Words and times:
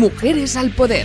Mujeres 0.00 0.56
al 0.56 0.70
Poder. 0.70 1.04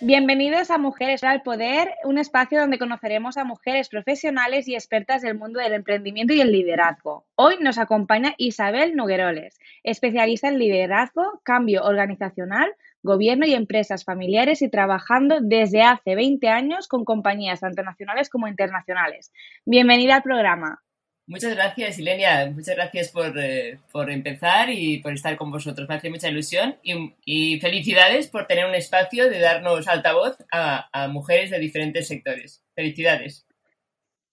Bienvenidos 0.00 0.70
a 0.70 0.78
Mujeres 0.78 1.24
al 1.24 1.42
Poder, 1.42 1.90
un 2.04 2.18
espacio 2.18 2.60
donde 2.60 2.78
conoceremos 2.78 3.36
a 3.36 3.42
mujeres 3.42 3.88
profesionales 3.88 4.68
y 4.68 4.76
expertas 4.76 5.20
del 5.20 5.36
mundo 5.36 5.58
del 5.58 5.72
emprendimiento 5.72 6.34
y 6.34 6.40
el 6.40 6.52
liderazgo. 6.52 7.26
Hoy 7.34 7.56
nos 7.60 7.78
acompaña 7.78 8.34
Isabel 8.38 8.94
Nogueroles, 8.94 9.58
especialista 9.82 10.46
en 10.46 10.60
liderazgo, 10.60 11.40
cambio 11.42 11.82
organizacional, 11.82 12.72
gobierno 13.02 13.44
y 13.44 13.54
empresas 13.54 14.04
familiares 14.04 14.62
y 14.62 14.68
trabajando 14.68 15.38
desde 15.40 15.82
hace 15.82 16.14
20 16.14 16.48
años 16.48 16.86
con 16.86 17.04
compañías 17.04 17.58
tanto 17.58 17.82
nacionales 17.82 18.30
como 18.30 18.46
internacionales. 18.46 19.32
Bienvenida 19.66 20.14
al 20.14 20.22
programa. 20.22 20.80
Muchas 21.26 21.54
gracias, 21.54 21.98
Ilenia. 21.98 22.50
Muchas 22.50 22.76
gracias 22.76 23.08
por, 23.10 23.38
eh, 23.38 23.78
por, 23.90 24.10
empezar 24.10 24.68
y 24.68 24.98
por 24.98 25.14
estar 25.14 25.36
con 25.36 25.50
vosotros. 25.50 25.88
Me 25.88 25.94
hace 25.94 26.10
mucha 26.10 26.28
ilusión 26.28 26.76
y, 26.82 27.58
felicidades 27.60 28.28
por 28.28 28.46
tener 28.46 28.66
un 28.66 28.74
espacio 28.74 29.30
de 29.30 29.40
darnos 29.40 29.88
altavoz 29.88 30.36
a, 30.52 30.88
a, 30.92 31.08
mujeres 31.08 31.50
de 31.50 31.58
diferentes 31.58 32.08
sectores. 32.08 32.62
Felicidades. 32.74 33.46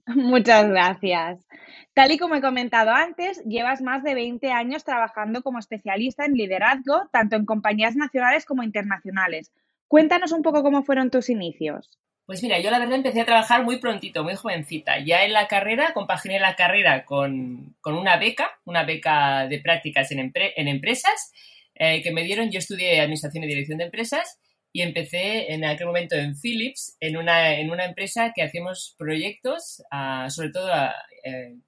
Muchas 0.07 0.67
gracias. 0.67 1.47
Tal 1.93 2.11
y 2.11 2.17
como 2.17 2.35
he 2.35 2.41
comentado 2.41 2.91
antes, 2.91 3.41
llevas 3.45 3.81
más 3.81 4.03
de 4.03 4.13
20 4.13 4.51
años 4.51 4.83
trabajando 4.83 5.43
como 5.43 5.59
especialista 5.59 6.25
en 6.25 6.33
liderazgo, 6.33 7.07
tanto 7.11 7.37
en 7.37 7.45
compañías 7.45 7.95
nacionales 7.95 8.45
como 8.45 8.63
internacionales. 8.63 9.53
Cuéntanos 9.87 10.33
un 10.33 10.41
poco 10.41 10.61
cómo 10.61 10.83
fueron 10.83 11.09
tus 11.09 11.29
inicios. 11.29 12.01
Pues 12.31 12.43
mira, 12.43 12.61
yo 12.61 12.71
la 12.71 12.79
verdad 12.79 12.95
empecé 12.95 13.19
a 13.19 13.25
trabajar 13.25 13.65
muy 13.65 13.81
prontito, 13.81 14.23
muy 14.23 14.35
jovencita. 14.35 15.03
Ya 15.03 15.25
en 15.25 15.33
la 15.33 15.49
carrera, 15.49 15.91
compaginé 15.93 16.39
la 16.39 16.55
carrera 16.55 17.03
con, 17.03 17.75
con 17.81 17.93
una 17.93 18.15
beca, 18.15 18.49
una 18.63 18.85
beca 18.85 19.47
de 19.49 19.59
prácticas 19.59 20.11
en, 20.11 20.31
empresas 20.55 21.33
eh, 21.75 22.01
que 22.01 22.13
me 22.13 22.23
dieron. 22.23 22.49
Yo 22.49 22.59
estudié 22.59 23.01
Administración 23.01 23.43
y 23.43 23.47
Dirección 23.47 23.79
de 23.79 23.83
Empresas 23.83 24.39
y 24.71 24.81
empecé 24.81 25.51
en 25.51 25.65
aquel 25.65 25.87
momento 25.87 26.15
en 26.15 26.39
Philips, 26.39 26.95
en 27.01 27.17
una, 27.17 27.59
en 27.59 27.69
una 27.69 27.83
empresa 27.83 28.31
que 28.33 28.43
hacíamos 28.43 28.95
proyectos, 28.97 29.83
sobre 30.29 30.51
todo 30.51 30.71
uh, 30.73 31.61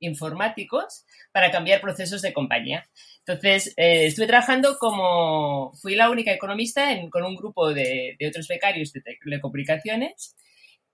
informáticos, 0.00 1.04
para 1.32 1.50
cambiar 1.50 1.80
procesos 1.80 2.22
de 2.22 2.32
compañía. 2.32 2.88
Entonces, 3.26 3.74
eh, 3.76 4.06
estuve 4.06 4.26
trabajando 4.26 4.78
como, 4.78 5.72
fui 5.74 5.94
la 5.94 6.10
única 6.10 6.32
economista 6.32 6.88
con 7.10 7.24
un 7.24 7.36
grupo 7.36 7.72
de, 7.72 8.16
otros 8.28 8.48
becarios 8.48 8.92
de 8.92 9.02
telecomunicaciones 9.02 10.36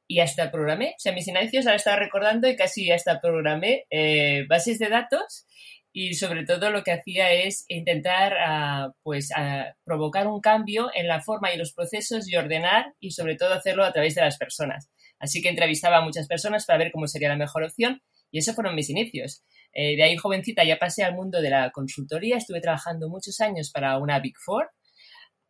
y 0.08 0.20
hasta 0.20 0.50
programé, 0.50 0.94
o 0.96 0.98
sea, 0.98 1.12
mis 1.12 1.28
inicios 1.28 1.66
ahora 1.66 1.76
estaba 1.76 1.96
recordando 1.96 2.48
y 2.48 2.56
casi 2.56 2.90
hasta 2.90 3.20
programé 3.20 3.86
eh, 3.90 4.44
bases 4.48 4.78
de 4.78 4.88
datos 4.88 5.46
y 5.92 6.14
sobre 6.14 6.44
todo 6.44 6.70
lo 6.70 6.82
que 6.82 6.92
hacía 6.92 7.32
es 7.32 7.66
intentar 7.68 8.32
uh, 8.32 8.92
pues 9.02 9.28
uh, 9.30 9.72
provocar 9.84 10.26
un 10.26 10.40
cambio 10.40 10.90
en 10.94 11.06
la 11.06 11.20
forma 11.20 11.52
y 11.52 11.58
los 11.58 11.72
procesos 11.72 12.28
y 12.28 12.36
ordenar 12.36 12.94
y 12.98 13.10
sobre 13.10 13.36
todo 13.36 13.52
hacerlo 13.52 13.84
a 13.84 13.92
través 13.92 14.14
de 14.14 14.22
las 14.22 14.38
personas. 14.38 14.90
Así 15.18 15.42
que 15.42 15.50
entrevistaba 15.50 15.98
a 15.98 16.04
muchas 16.04 16.26
personas 16.26 16.64
para 16.64 16.78
ver 16.78 16.92
cómo 16.92 17.06
sería 17.06 17.28
la 17.28 17.36
mejor 17.36 17.62
opción 17.62 18.02
y 18.32 18.38
esos 18.38 18.56
fueron 18.56 18.74
mis 18.74 18.90
inicios. 18.90 19.44
Eh, 19.72 19.94
de 19.94 20.02
ahí 20.02 20.16
jovencita 20.16 20.64
ya 20.64 20.78
pasé 20.78 21.04
al 21.04 21.14
mundo 21.14 21.40
de 21.40 21.50
la 21.50 21.70
consultoría, 21.70 22.38
estuve 22.38 22.60
trabajando 22.60 23.08
muchos 23.08 23.40
años 23.40 23.70
para 23.70 23.98
una 23.98 24.18
Big 24.18 24.36
Four 24.38 24.70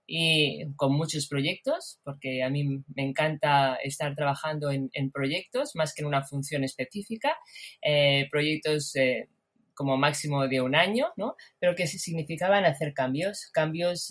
y 0.06 0.65
con 0.75 0.93
muchos 0.93 1.28
proyectos, 1.28 2.00
porque 2.04 2.43
a 2.43 2.50
mí 2.50 2.65
me 2.65 3.03
encanta 3.03 3.76
estar 3.76 4.15
trabajando 4.15 4.70
en, 4.70 4.91
proyectos 5.12 5.75
más 5.76 5.94
que 5.94 6.03
en 6.03 6.09
una 6.09 6.25
función 6.25 6.65
específica, 6.65 7.37
eh, 7.81 8.28
proyectos 8.31 8.94
eh, 8.97 9.28
como 9.75 9.97
máximo 9.97 10.49
de 10.49 10.60
un 10.60 10.75
año, 10.75 11.06
¿no? 11.16 11.37
pero 11.59 11.75
que 11.75 11.87
significaban 11.87 12.64
hacer 12.64 12.93
cambios, 12.93 13.49
cambios 13.53 14.10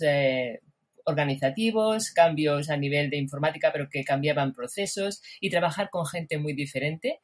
organizativos, 1.04 2.10
cambios 2.10 2.70
a 2.70 2.76
nivel 2.76 3.10
de 3.10 3.18
informática, 3.18 3.70
pero 3.72 3.88
que 3.88 4.04
cambiaban 4.04 4.52
procesos 4.52 5.22
y 5.40 5.50
trabajar 5.50 5.90
con 5.90 6.06
gente 6.06 6.38
muy 6.38 6.54
diferente 6.54 7.20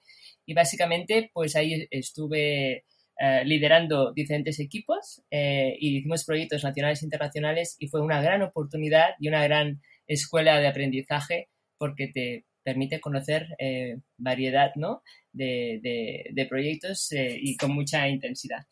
y 0.49 0.55
básicamente 0.55 1.31
pues 1.35 1.55
ahí 1.57 1.87
estuve 1.91 2.85
eh, 3.21 3.45
liderando 3.45 4.15
diferentes 4.15 4.59
equipos 4.61 5.23
eh, 5.31 5.77
y 5.79 5.99
hicimos 5.99 6.25
proyectos 6.25 6.65
nacionales 6.65 7.03
e 7.03 7.05
internacionales 7.05 7.77
y 7.79 7.89
fue 7.89 8.01
una 8.01 8.23
gran 8.23 8.41
oportunidad 8.41 9.11
y 9.21 9.29
una 9.29 9.45
gran 9.45 9.83
escuela 10.07 10.59
de 10.59 10.67
aprendizaje 10.67 11.51
porque 11.77 12.09
te 12.09 12.47
permite 12.65 12.99
conocer 12.99 13.49
eh, 13.59 13.99
variedad 14.17 14.73
¿no? 14.77 15.03
de, 15.33 15.81
de, 15.83 16.31
de 16.33 16.47
proyectos 16.47 17.13
eh, 17.13 17.39
y 17.39 17.55
con 17.59 17.75
mucha 17.75 18.09
intensidad. 18.09 18.65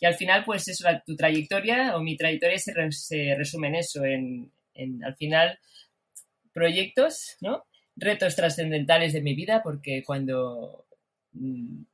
Y 0.00 0.06
al 0.06 0.14
final, 0.14 0.44
pues 0.46 0.66
eso, 0.66 0.88
tu 1.04 1.14
trayectoria 1.14 1.94
o 1.94 2.00
mi 2.00 2.16
trayectoria 2.16 2.56
se, 2.58 2.72
re, 2.72 2.90
se 2.90 3.34
resume 3.36 3.68
en 3.68 3.74
eso, 3.74 4.02
en, 4.02 4.50
en, 4.72 5.04
al 5.04 5.14
final, 5.16 5.58
proyectos, 6.54 7.36
¿no? 7.42 7.64
Retos 7.96 8.34
trascendentales 8.34 9.12
de 9.12 9.20
mi 9.20 9.34
vida, 9.34 9.60
porque 9.62 10.02
cuando 10.06 10.87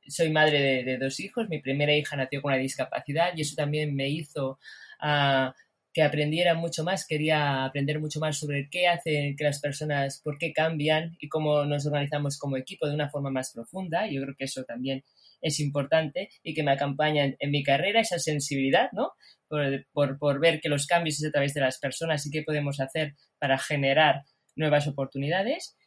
soy 0.07 0.31
madre 0.31 0.83
de, 0.83 0.97
dos 0.97 1.19
hijos, 1.19 1.49
mi 1.49 1.59
primera 1.59 1.95
hija 1.95 2.15
nació 2.15 2.41
con 2.41 2.53
una 2.53 2.61
discapacidad 2.61 3.33
y 3.35 3.41
eso 3.41 3.55
también 3.55 3.95
me 3.95 4.09
hizo 4.09 4.59
uh, 5.01 5.51
que 5.93 6.03
aprendiera 6.03 6.55
mucho 6.55 6.83
más, 6.83 7.07
quería 7.07 7.63
aprender 7.63 7.99
mucho 7.99 8.19
más 8.19 8.37
sobre 8.37 8.67
qué 8.69 8.87
hacen 8.87 9.35
que 9.35 9.43
las 9.43 9.61
personas, 9.61 10.19
por 10.21 10.37
qué 10.37 10.51
cambian 10.51 11.15
y 11.19 11.29
cómo 11.29 11.63
nos 11.65 11.85
organizamos 11.85 12.37
como 12.37 12.57
equipo 12.57 12.87
de 12.87 12.95
una 12.95 13.09
forma 13.09 13.29
más 13.29 13.53
profunda. 13.53 14.05
Yo 14.07 14.21
creo 14.21 14.35
que 14.37 14.43
eso 14.43 14.65
también 14.65 15.05
es 15.41 15.59
importante 15.61 16.29
y 16.43 16.53
que 16.53 16.63
me 16.63 16.71
acompaña 16.71 17.33
en, 17.39 17.51
mi 17.51 17.63
carrera, 17.63 18.01
esa 18.01 18.19
sensibilidad, 18.19 18.89
¿no? 18.91 19.11
Por, 19.47 19.85
por, 19.93 20.17
por 20.17 20.39
ver 20.41 20.59
que 20.59 20.69
los 20.69 20.85
cambios 20.85 21.21
es 21.21 21.29
a 21.29 21.31
través 21.31 21.53
de 21.53 21.61
las 21.61 21.77
personas 21.77 22.25
y 22.25 22.31
qué 22.31 22.41
podemos 22.41 22.81
hacer 22.81 23.15
para 23.39 23.57
generar 23.57 24.23
nuevas 24.55 24.87
oportunidades 24.87 25.77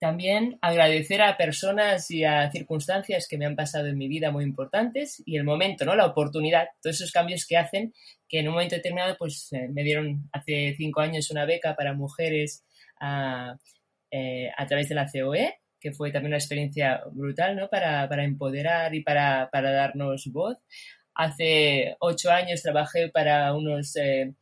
también 0.00 0.58
agradecer 0.62 1.20
a 1.20 1.36
personas 1.36 2.10
y 2.10 2.24
a 2.24 2.50
circunstancias 2.50 3.28
que 3.28 3.36
me 3.36 3.44
han 3.44 3.54
pasado 3.54 3.86
en 3.86 3.98
mi 3.98 4.08
vida 4.08 4.30
muy 4.30 4.44
importantes 4.44 5.22
y 5.26 5.36
el 5.36 5.44
momento, 5.44 5.84
¿no? 5.84 5.94
La 5.94 6.06
oportunidad, 6.06 6.68
todos 6.82 6.96
esos 6.96 7.12
cambios 7.12 7.46
que 7.46 7.58
hacen 7.58 7.92
que 8.26 8.38
en 8.38 8.48
un 8.48 8.54
momento 8.54 8.76
determinado, 8.76 9.16
pues 9.18 9.52
eh, 9.52 9.68
me 9.68 9.84
dieron 9.84 10.28
hace 10.32 10.74
cinco 10.78 11.02
años 11.02 11.30
una 11.30 11.44
beca 11.44 11.76
para 11.76 11.92
mujeres 11.92 12.64
a, 12.98 13.58
eh, 14.10 14.50
a 14.56 14.66
través 14.66 14.88
de 14.88 14.94
la 14.94 15.06
COE, 15.06 15.58
que 15.78 15.92
fue 15.92 16.10
también 16.10 16.30
una 16.30 16.38
experiencia 16.38 17.02
brutal, 17.12 17.56
¿no? 17.56 17.68
Para, 17.68 18.08
para 18.08 18.24
empoderar 18.24 18.94
y 18.94 19.02
para, 19.02 19.50
para 19.52 19.70
darnos 19.70 20.28
voz. 20.32 20.56
Hace 21.14 21.96
ocho 22.00 22.30
años 22.30 22.62
trabajé 22.62 23.10
para 23.10 23.52
unos 23.52 23.94
eh, 23.96 24.32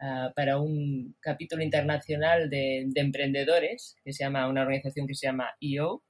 uh, 0.00 0.32
para 0.34 0.58
un 0.58 1.16
capítulo 1.20 1.62
internacional 1.62 2.48
de, 2.50 2.84
de, 2.86 3.00
emprendedores, 3.00 3.96
que 4.04 4.12
se 4.12 4.24
llama, 4.24 4.48
una 4.48 4.62
organización 4.62 5.06
que 5.06 5.14
se 5.14 5.26
llama 5.26 5.50
EO, 5.60 6.02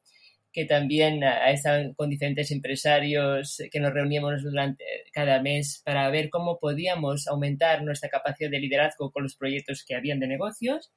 que 0.52 0.64
también 0.64 1.22
uh, 1.22 1.50
estado 1.50 1.94
con 1.94 2.10
diferentes 2.10 2.50
empresarios 2.50 3.62
que 3.70 3.80
nos 3.80 3.92
reuníamos 3.92 4.42
durante 4.42 4.84
cada 5.12 5.40
mes 5.42 5.82
para 5.84 6.10
ver 6.10 6.30
cómo 6.30 6.58
podíamos 6.58 7.28
aumentar 7.28 7.82
nuestra 7.82 8.08
capacidad 8.08 8.50
de 8.50 8.60
liderazgo 8.60 9.10
con 9.12 9.22
los 9.24 9.36
proyectos 9.36 9.84
que 9.86 9.94
habían 9.94 10.20
de 10.20 10.28
negocios. 10.28 10.92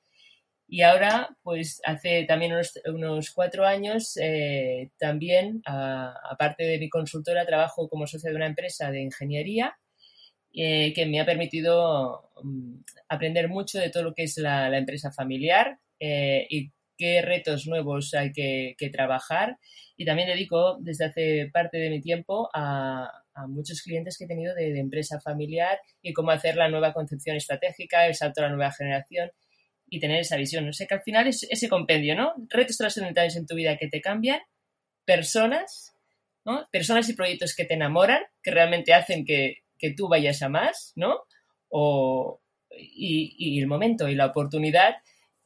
Y 0.68 0.82
ahora, 0.82 1.38
pues 1.44 1.82
hace 1.86 2.24
también 2.24 2.54
unos, 2.54 2.80
unos 2.86 3.32
cuatro 3.32 3.66
años, 3.66 4.18
eh, 4.18 4.90
también, 4.98 5.62
aparte 5.66 6.64
de 6.64 6.80
mi 6.80 6.90
consultora, 6.90 7.46
trabajo 7.46 7.90
como 7.90 8.08
socio 8.08 8.32
de 8.32 8.36
una 8.38 8.48
empresa 8.48 8.90
de 8.90 9.02
ingeniería 9.02 9.78
eh, 10.54 10.94
que 10.94 11.06
me 11.06 11.20
ha 11.20 11.26
permitido 11.26 12.30
um, 12.44 12.84
aprender 13.10 13.50
mucho 13.50 13.80
de 13.80 13.90
todo 13.90 14.04
lo 14.04 14.14
que 14.14 14.24
es 14.24 14.38
la, 14.38 14.70
la 14.70 14.78
empresa 14.78 15.12
familiar 15.12 15.80
eh, 16.00 16.46
y 16.50 16.72
qué 16.96 17.24
retos 17.24 17.66
nuevos 17.66 18.14
hay 18.14 18.32
que, 18.32 18.76
que, 18.78 18.90
trabajar. 18.90 19.58
Y 19.98 20.06
también 20.06 20.28
dedico 20.28 20.78
desde 20.80 21.06
hace 21.06 21.50
parte 21.52 21.78
de 21.78 21.90
mi 21.90 22.02
tiempo 22.02 22.50
a, 22.54 23.10
a 23.34 23.48
muchos 23.48 23.82
clientes 23.82 24.16
que 24.18 24.26
he 24.26 24.28
tenido 24.28 24.54
de, 24.54 24.72
de, 24.74 24.80
empresa 24.80 25.20
familiar 25.20 25.80
y 26.04 26.14
cómo 26.14 26.30
hacer 26.30 26.56
la 26.56 26.70
nueva 26.70 26.94
concepción 26.94 27.36
estratégica, 27.36 28.06
el 28.06 28.14
salto 28.14 28.42
a 28.42 28.44
la 28.44 28.56
nueva 28.56 28.72
generación 28.72 29.32
y 29.90 30.00
tener 30.00 30.20
esa 30.20 30.38
visión. 30.38 30.68
O 30.68 30.74
sea 30.74 30.86
que 30.86 30.94
al 30.94 31.02
final 31.02 31.28
es 31.28 31.44
ese 31.50 31.68
compendio, 31.68 32.16
¿no? 32.16 32.34
Retos 32.50 32.78
trascendentales 32.78 33.36
en 33.36 33.48
tu 33.48 33.56
vida 33.56 33.78
que 33.78 33.88
te 33.88 34.02
cambian, 34.02 34.42
personas, 35.04 35.96
¿no? 36.46 36.68
Personas 36.72 37.10
y 37.10 37.14
proyectos 37.14 37.56
que 37.56 37.66
te 37.66 37.74
enamoran, 37.74 38.22
que 38.42 38.52
realmente 38.52 38.94
hacen 38.94 39.26
que, 39.26 39.63
tú 39.92 40.08
vayas 40.08 40.42
a 40.42 40.50
más, 40.50 40.94
¿no? 40.96 41.20
O, 41.70 42.42
y, 42.78 43.60
el 43.60 43.68
momento 43.68 44.08
y 44.08 44.16
la 44.16 44.28
oportunidad. 44.28 44.96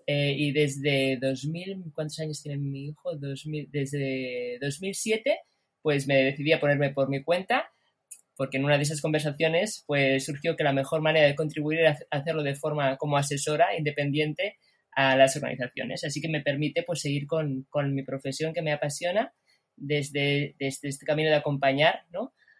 Eh, 0.05 0.33
y 0.37 0.51
desde 0.53 1.17
2000, 1.17 1.91
¿cuántos 1.93 2.19
años 2.19 2.41
tiene 2.41 2.57
mi 2.57 2.87
hijo? 2.87 3.15
2000, 3.15 3.69
desde 3.71 4.57
2007, 4.61 5.39
pues 5.81 6.07
me 6.07 6.23
decidí 6.23 6.53
a 6.53 6.59
ponerme 6.59 6.91
por 6.91 7.09
mi 7.09 7.23
cuenta 7.23 7.69
porque 8.37 8.57
en 8.57 8.65
una 8.65 8.77
de 8.77 8.83
esas 8.83 9.01
conversaciones 9.01 9.83
pues 9.87 10.23
surgió 10.23 10.55
que 10.55 10.63
la 10.63 10.71
mejor 10.71 11.01
manera 11.01 11.25
de 11.25 11.35
contribuir 11.35 11.79
era 11.79 11.97
hacerlo 12.11 12.43
de 12.43 12.55
forma 12.55 12.95
como 12.97 13.17
asesora 13.17 13.75
independiente 13.75 14.57
a 14.91 15.15
las 15.15 15.35
organizaciones. 15.35 16.03
Así 16.03 16.21
que 16.21 16.29
me 16.29 16.41
permite 16.41 16.83
pues 16.83 17.01
seguir 17.01 17.25
con, 17.25 17.65
mi 17.93 18.03
profesión 18.03 18.53
que 18.53 18.61
me 18.61 18.71
apasiona 18.71 19.33
desde, 19.75 20.55
desde 20.59 20.87
este 20.87 21.05
camino 21.05 21.29
de 21.29 21.35
acompañar 21.35 22.05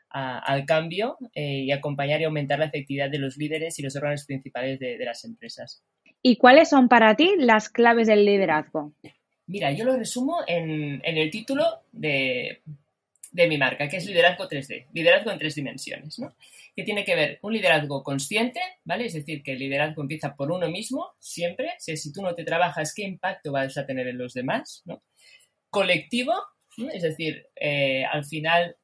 al 0.10 0.66
cambio 0.66 1.18
eh, 1.34 1.64
y 1.64 1.72
acompañar 1.72 2.22
y 2.22 2.24
aumentar 2.24 2.60
la 2.60 2.66
efectividad 2.66 3.10
de 3.10 3.20
los 3.20 3.38
líderes 3.38 3.78
y 3.78 3.84
los 3.84 3.96
órganos 3.96 4.26
principales 4.26 4.80
de, 4.80 4.98
las 5.04 5.24
empresas. 5.26 5.84
¿Y 6.22 6.38
cuáles 6.38 6.70
son 6.70 6.88
para 6.88 7.16
ti 7.16 7.34
las 7.38 7.70
claves 7.70 8.08
del 8.08 8.26
liderazgo? 8.26 8.94
Mira, 9.46 9.72
yo 9.72 9.86
lo 9.86 9.96
resumo 9.96 10.40
en, 10.48 11.02
en 11.04 11.18
el 11.18 11.30
título 11.30 11.64
de 11.92 12.62
de 13.38 13.48
mi 13.48 13.58
marca, 13.58 13.88
que 13.88 13.98
es 13.98 14.06
liderazgo 14.06 14.50
3D, 14.50 14.88
liderazgo 14.94 15.32
en 15.32 15.38
tres 15.38 15.54
dimensiones, 15.54 16.18
¿no? 16.18 16.36
Que 16.76 16.84
tiene 16.84 17.06
que 17.06 17.16
ver 17.16 17.40
un 17.44 17.54
liderazgo 17.54 18.04
consciente, 18.04 18.60
¿vale? 18.84 19.06
Es 19.06 19.14
decir, 19.14 19.44
que 19.44 19.54
el 19.54 19.60
liderazgo 19.60 20.02
empieza 20.02 20.36
por 20.36 20.52
uno 20.52 20.70
mismo, 20.70 21.12
siempre. 21.20 21.74
Si, 21.78 22.12
tú 22.12 22.24
no 22.24 22.34
te 22.34 22.44
trabajas, 22.44 22.94
¿qué 22.96 23.04
impacto 23.04 23.52
vas 23.52 23.78
a 23.78 23.86
tener 23.86 24.08
en 24.08 24.18
los 24.18 24.34
demás? 24.34 24.82
¿no? 24.86 25.04
Colectivo, 25.70 26.34
es 26.92 27.04
decir, 27.04 27.48
eh, 27.56 28.06
al 28.06 28.26
final 28.26 28.76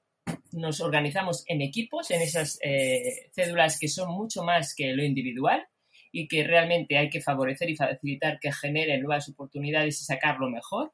nos 0.53 0.81
organizamos 0.81 1.43
en 1.47 1.61
equipos, 1.61 2.11
en 2.11 2.21
esas 2.21 2.59
eh, 2.63 3.29
cédulas 3.33 3.79
que 3.79 3.87
son 3.87 4.13
mucho 4.13 4.43
más 4.43 4.75
que 4.75 4.93
lo 4.93 5.03
individual 5.03 5.65
y 6.11 6.27
que 6.27 6.43
realmente 6.43 6.97
hay 6.97 7.09
que 7.09 7.21
favorecer 7.21 7.69
y 7.69 7.75
facilitar 7.75 8.39
que 8.39 8.51
generen 8.51 9.01
nuevas 9.01 9.27
oportunidades 9.29 9.99
y 9.99 10.05
sacar 10.05 10.37
lo 10.39 10.49
mejor 10.49 10.93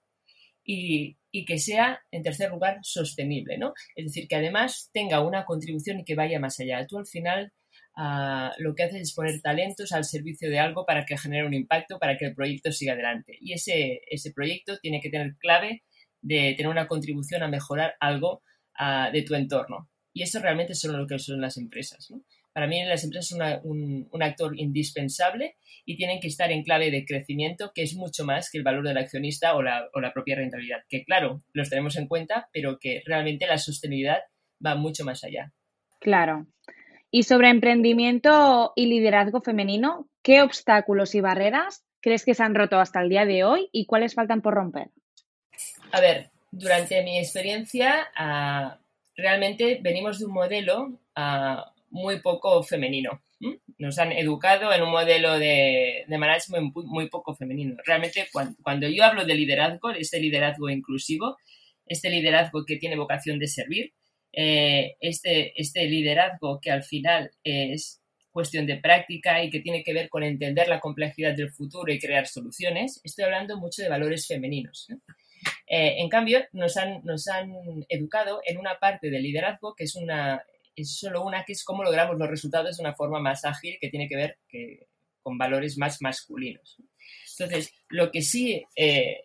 y, 0.63 1.17
que 1.45 1.57
sea, 1.57 1.99
en 2.11 2.21
tercer 2.21 2.51
lugar, 2.51 2.77
sostenible, 2.83 3.57
¿no? 3.57 3.73
Es 3.95 4.05
decir, 4.05 4.27
que 4.27 4.35
además 4.35 4.89
tenga 4.93 5.21
una 5.21 5.43
contribución 5.45 5.99
y 5.99 6.05
que 6.05 6.13
vaya 6.13 6.39
más 6.39 6.59
allá. 6.59 6.85
Tú 6.85 6.99
al 6.99 7.07
final 7.07 7.51
ah, 7.97 8.53
lo 8.59 8.75
que 8.75 8.83
haces 8.83 9.01
es 9.01 9.13
poner 9.13 9.41
talentos 9.41 9.91
al 9.91 10.05
servicio 10.05 10.49
de 10.49 10.59
algo 10.59 10.85
para 10.85 11.05
que 11.05 11.17
genere 11.17 11.47
un 11.47 11.55
impacto, 11.55 11.97
para 11.97 12.17
que 12.17 12.25
el 12.25 12.35
proyecto 12.35 12.71
siga 12.71 12.93
adelante. 12.93 13.35
Y 13.41 13.53
ese, 13.53 14.01
ese 14.07 14.31
proyecto 14.31 14.77
tiene 14.77 15.01
que 15.01 15.09
tener 15.09 15.35
clave 15.37 15.83
de 16.21 16.53
tener 16.55 16.69
una 16.69 16.87
contribución 16.87 17.41
a 17.41 17.47
mejorar 17.47 17.95
algo 17.99 18.43
ah, 18.79 19.09
de 19.11 19.21
tu 19.21 19.35
entorno. 19.35 19.89
Y 20.13 20.23
eso 20.23 20.39
realmente 20.39 20.73
es 20.73 20.83
lo 20.83 21.05
que 21.05 21.19
son 21.19 21.39
las 21.39 21.57
empresas, 21.57 22.09
¿no? 22.09 22.23
Para 22.53 22.67
mí 22.67 22.83
las 22.83 23.03
empresas 23.03 23.29
son 23.29 23.41
un, 23.63 24.23
actor 24.23 24.59
indispensable 24.59 25.55
y 25.85 25.95
tienen 25.95 26.19
que 26.19 26.27
estar 26.27 26.51
en 26.51 26.63
clave 26.63 26.91
de 26.91 27.05
crecimiento, 27.05 27.71
que 27.73 27.83
es 27.83 27.95
mucho 27.95 28.25
más 28.25 28.49
que 28.49 28.57
el 28.57 28.63
valor 28.63 28.85
del 28.85 28.97
accionista 28.97 29.55
o 29.55 29.61
la, 29.61 29.89
propia 30.13 30.35
rentabilidad. 30.35 30.79
Que 30.89 31.05
claro, 31.05 31.43
los 31.53 31.69
tenemos 31.69 31.95
en 31.95 32.07
cuenta, 32.07 32.49
pero 32.51 32.77
que 32.79 33.01
realmente 33.05 33.47
la 33.47 33.57
sostenibilidad 33.57 34.19
va 34.65 34.75
mucho 34.75 35.05
más 35.05 35.23
allá. 35.23 35.53
Claro. 35.99 36.47
Y 37.11 37.23
sobre 37.23 37.49
emprendimiento 37.49 38.73
y 38.75 38.87
liderazgo 38.87 39.41
femenino, 39.41 40.09
¿qué 40.21 40.41
obstáculos 40.41 41.15
y 41.15 41.21
barreras 41.21 41.85
crees 42.01 42.25
que 42.25 42.33
se 42.33 42.43
han 42.43 42.55
roto 42.55 42.79
hasta 42.79 43.01
el 43.01 43.09
día 43.09 43.25
de 43.25 43.43
hoy 43.43 43.69
y 43.71 43.85
cuáles 43.85 44.15
faltan 44.15 44.41
por 44.41 44.55
romper? 44.55 44.89
A 45.91 46.01
ver, 46.01 46.31
durante 46.51 47.03
mi 47.03 47.19
experiencia, 47.19 48.07
ah, 48.15 48.79
realmente 49.15 49.79
venimos 49.81 50.19
de 50.19 50.25
un 50.25 50.33
modelo 50.33 50.99
ah, 51.15 51.73
muy 51.89 52.19
poco 52.19 52.63
femenino. 52.63 53.21
Nos 53.77 53.97
han 53.99 54.11
educado 54.11 54.73
en 54.73 54.81
un 54.81 54.91
modelo 54.91 55.39
de, 55.39 56.03
de 56.07 56.17
management 56.17 56.75
muy, 56.75 57.09
poco 57.09 57.33
femenino. 57.35 57.77
Realmente, 57.85 58.27
cuando, 58.61 58.89
yo 58.89 59.05
hablo 59.05 59.25
de 59.25 59.33
liderazgo, 59.33 59.91
este 59.91 60.19
liderazgo 60.19 60.69
inclusivo, 60.69 61.37
este 61.85 62.09
liderazgo 62.09 62.65
que 62.65 62.75
tiene 62.75 62.97
vocación 62.97 63.39
de 63.39 63.47
servir, 63.47 63.93
eh, 64.33 64.95
este, 64.99 65.59
este 65.59 65.85
liderazgo 65.87 66.59
que 66.59 66.71
al 66.71 66.83
final 66.83 67.31
es 67.43 68.01
cuestión 68.31 68.65
de 68.65 68.77
práctica 68.77 69.43
y 69.43 69.49
que 69.49 69.61
tiene 69.61 69.83
que 69.83 69.93
ver 69.93 70.09
con 70.09 70.23
entender 70.23 70.67
la 70.67 70.79
complejidad 70.79 71.33
del 71.33 71.51
futuro 71.51 71.91
y 71.91 71.99
crear 71.99 72.27
soluciones, 72.27 72.99
estoy 73.03 73.25
hablando 73.25 73.57
mucho 73.57 73.81
de 73.81 73.89
valores 73.89 74.27
femeninos. 74.27 74.87
Eh, 75.67 75.95
en 75.99 76.09
cambio, 76.09 76.39
nos 76.51 76.77
han, 76.77 77.03
educado 77.89 78.41
en 78.45 78.57
una 78.57 78.79
parte 78.79 79.09
del 79.09 79.23
liderazgo 79.23 79.75
que 79.75 79.83
es 79.83 79.95
una 79.95 80.43
solo 80.81 81.25
una 81.25 81.43
que 81.43 81.51
es 81.51 81.65
cómo 81.65 81.83
logramos 81.83 82.17
los 82.17 82.29
resultados 82.29 82.77
de 82.77 82.83
una 82.83 82.95
forma 82.95 83.19
más 83.19 83.43
ágil 83.43 83.77
que 83.81 83.89
tiene 83.89 84.07
que 84.07 84.15
ver 84.15 84.37
con 85.21 85.37
valores 85.37 85.77
más 85.77 86.01
masculinos. 86.01 86.77
Entonces, 87.37 87.73
lo 87.89 88.11
que 88.11 88.21
sí 88.21 88.63
eh, 88.77 89.21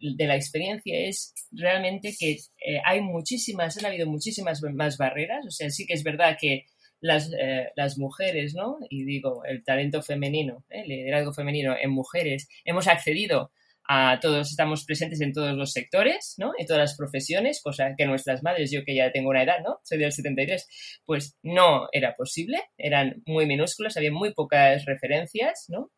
de 0.00 0.26
la 0.26 0.34
experiencia 0.34 0.98
es 0.98 1.32
realmente 1.52 2.12
que 2.18 2.32
eh, 2.66 2.80
hay 2.84 3.02
muchísimas, 3.02 3.78
han 3.78 3.86
habido 3.86 4.08
muchísimas 4.08 4.60
más 4.62 4.98
barreras, 4.98 5.46
o 5.46 5.50
sea, 5.52 5.70
sí 5.70 5.86
que 5.86 5.94
es 5.94 6.02
verdad 6.02 6.36
que 6.40 6.64
las, 7.00 7.30
las 7.76 7.96
mujeres, 7.96 8.54
¿no? 8.54 8.78
Y 8.90 9.04
digo, 9.04 9.44
el 9.44 9.62
talento 9.62 10.02
femenino, 10.02 10.64
el 10.70 10.88
liderazgo 10.88 11.32
femenino 11.32 11.76
en 11.80 11.90
mujeres, 11.90 12.48
hemos 12.64 12.88
accedido 12.88 13.52
a 13.86 14.18
todos, 14.20 14.50
estamos 14.50 14.84
presentes 14.84 15.20
en 15.20 15.32
todos 15.32 15.54
los 15.54 15.72
sectores, 15.72 16.34
¿no? 16.38 16.52
En 16.58 16.66
todas 16.66 16.80
las 16.80 16.96
profesiones, 16.96 17.60
cosa 17.62 17.94
que 17.96 18.06
nuestras 18.06 18.42
madres, 18.42 18.70
yo 18.70 18.84
que 18.84 18.94
ya 18.94 19.12
tengo 19.12 19.30
una 19.30 19.42
edad, 19.42 19.58
¿no? 19.62 19.80
Soy 19.84 19.98
del 19.98 20.12
73, 20.12 21.02
pues 21.04 21.36
no 21.42 21.88
era 21.92 22.14
posible, 22.14 22.62
eran 22.78 23.22
muy 23.26 23.46
minúsculas, 23.46 23.96
había 23.96 24.12
muy 24.12 24.32
pocas 24.32 24.84
referencias, 24.86 25.66
¿no? 25.68 25.90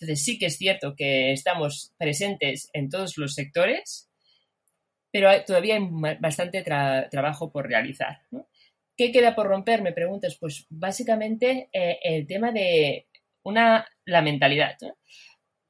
Entonces 0.00 0.24
sí 0.24 0.38
que 0.38 0.46
es 0.46 0.56
cierto 0.56 0.94
que 0.96 1.32
estamos 1.32 1.92
presentes 1.98 2.70
en 2.72 2.88
todos 2.88 3.18
los 3.18 3.34
sectores, 3.34 4.08
pero 5.12 5.28
todavía 5.44 5.76
hay 5.76 5.88
bastante 6.20 6.62
trabajo 6.62 7.50
por 7.50 7.66
realizar, 7.66 8.18
¿no? 8.30 8.48
¿Qué 8.96 9.12
queda 9.12 9.34
por 9.34 9.46
romper? 9.46 9.82
Me 9.82 9.92
preguntas, 9.92 10.36
pues 10.40 10.66
básicamente 10.70 11.68
eh, 11.72 11.98
el 12.02 12.26
tema 12.26 12.52
de 12.52 13.06
una, 13.44 13.86
la 14.04 14.22
mentalidad, 14.22 14.76
¿no? 14.80 14.98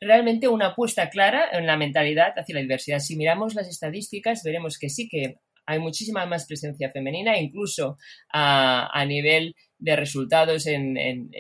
Realmente 0.00 0.48
una 0.48 0.68
apuesta 0.68 1.10
clara 1.10 1.48
en 1.52 1.67
la 1.67 1.76
mentalidad 1.76 2.32
hacia 2.36 2.55
la 2.55 2.60
diversidad. 2.60 3.00
Si 3.00 3.17
miramos 3.17 3.55
las 3.55 3.69
estadísticas, 3.69 4.43
veremos 4.44 4.78
que 4.78 4.88
sí 4.88 5.08
que 5.08 5.36
hay 5.67 5.81
muchísima 5.81 6.24
más 6.24 6.46
presencia 6.46 6.90
femenina, 6.90 7.38
incluso 7.38 7.98
a, 8.32 9.05
nivel 9.06 9.55
de 9.78 9.96
resultados 9.96 10.67
en, 10.67 10.96
en, 10.96 11.31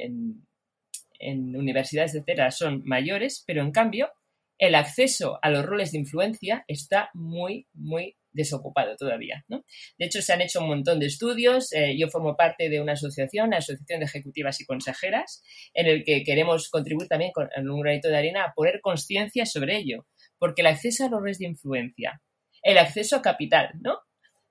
en, 1.18 1.56
universidades, 1.56 2.14
etcétera, 2.14 2.50
son 2.50 2.82
mayores, 2.84 3.42
pero 3.46 3.62
en 3.62 3.72
cambio 3.72 4.10
el 4.58 4.74
acceso 4.74 5.38
a 5.40 5.48
los 5.48 5.64
roles 5.64 5.92
de 5.92 5.98
influencia 5.98 6.64
está 6.68 7.08
muy, 7.14 7.68
muy 7.72 8.17
desocupado 8.32 8.96
todavía. 8.96 9.44
¿no? 9.48 9.64
De 9.98 10.06
hecho, 10.06 10.22
se 10.22 10.32
han 10.32 10.40
hecho 10.40 10.60
un 10.60 10.68
montón 10.68 11.00
de 11.00 11.06
estudios. 11.06 11.72
Eh, 11.72 11.96
yo 11.98 12.08
formo 12.08 12.36
parte 12.36 12.68
de 12.68 12.80
una 12.80 12.92
asociación, 12.92 13.50
la 13.50 13.58
Asociación 13.58 14.00
de 14.00 14.06
Ejecutivas 14.06 14.60
y 14.60 14.66
Consejeras, 14.66 15.42
en 15.74 15.86
el 15.86 16.04
que 16.04 16.22
queremos 16.24 16.68
contribuir 16.70 17.08
también 17.08 17.32
con 17.32 17.48
un 17.56 17.80
granito 17.80 18.08
de 18.08 18.16
arena 18.16 18.44
a 18.44 18.52
poner 18.54 18.80
conciencia 18.80 19.46
sobre 19.46 19.76
ello. 19.76 20.06
Porque 20.38 20.62
el 20.62 20.68
acceso 20.68 21.04
a 21.04 21.08
los 21.08 21.20
roles 21.20 21.38
de 21.38 21.46
influencia, 21.46 22.22
el 22.62 22.78
acceso 22.78 23.16
a 23.16 23.22
capital, 23.22 23.70
¿no? 23.80 23.98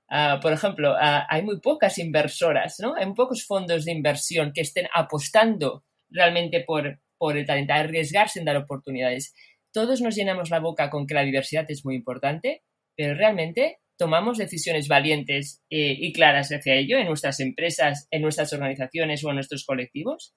Ah, 0.10 0.39
por 0.41 0.53
ejemplo, 0.53 0.96
ah, 0.98 1.25
hay 1.29 1.41
muy 1.41 1.60
pocas 1.60 1.98
inversoras, 1.98 2.77
¿no? 2.79 2.96
Hay 2.96 3.05
muy 3.05 3.15
pocos 3.15 3.46
fondos 3.46 3.86
de 3.86 3.91
inversión 3.91 4.51
que 4.53 4.62
estén 4.62 4.88
apostando 4.93 5.84
realmente 6.10 6.63
por, 6.65 7.00
por 7.17 7.38
el 7.38 7.46
talento, 7.46 7.74
arriesgarse 7.74 8.39
en 8.39 8.46
dar 8.46 8.55
oportunidades. 8.55 9.34
Todos 9.74 10.01
nos 10.01 10.15
llenamos 10.15 10.50
la 10.50 10.60
boca 10.60 10.89
con 10.89 11.07
que 11.07 11.13
la 11.13 11.24
diversidad 11.24 11.65
es 11.69 11.84
muy 11.84 11.96
importante, 11.96 12.63
pero 12.97 13.13
realmente 13.15 13.77
tomamos 13.97 14.37
decisiones 14.37 14.87
valientes 14.87 15.61
eh, 15.69 15.95
y 15.97 16.13
claras 16.13 16.49
hacia 16.49 16.75
ello 16.75 16.97
en 16.97 17.07
nuestras 17.07 17.39
empresas, 17.39 18.07
en 18.11 18.21
nuestras 18.21 18.51
organizaciones 18.53 19.23
o 19.23 19.29
en 19.29 19.35
nuestros 19.35 19.65
colectivos. 19.65 20.35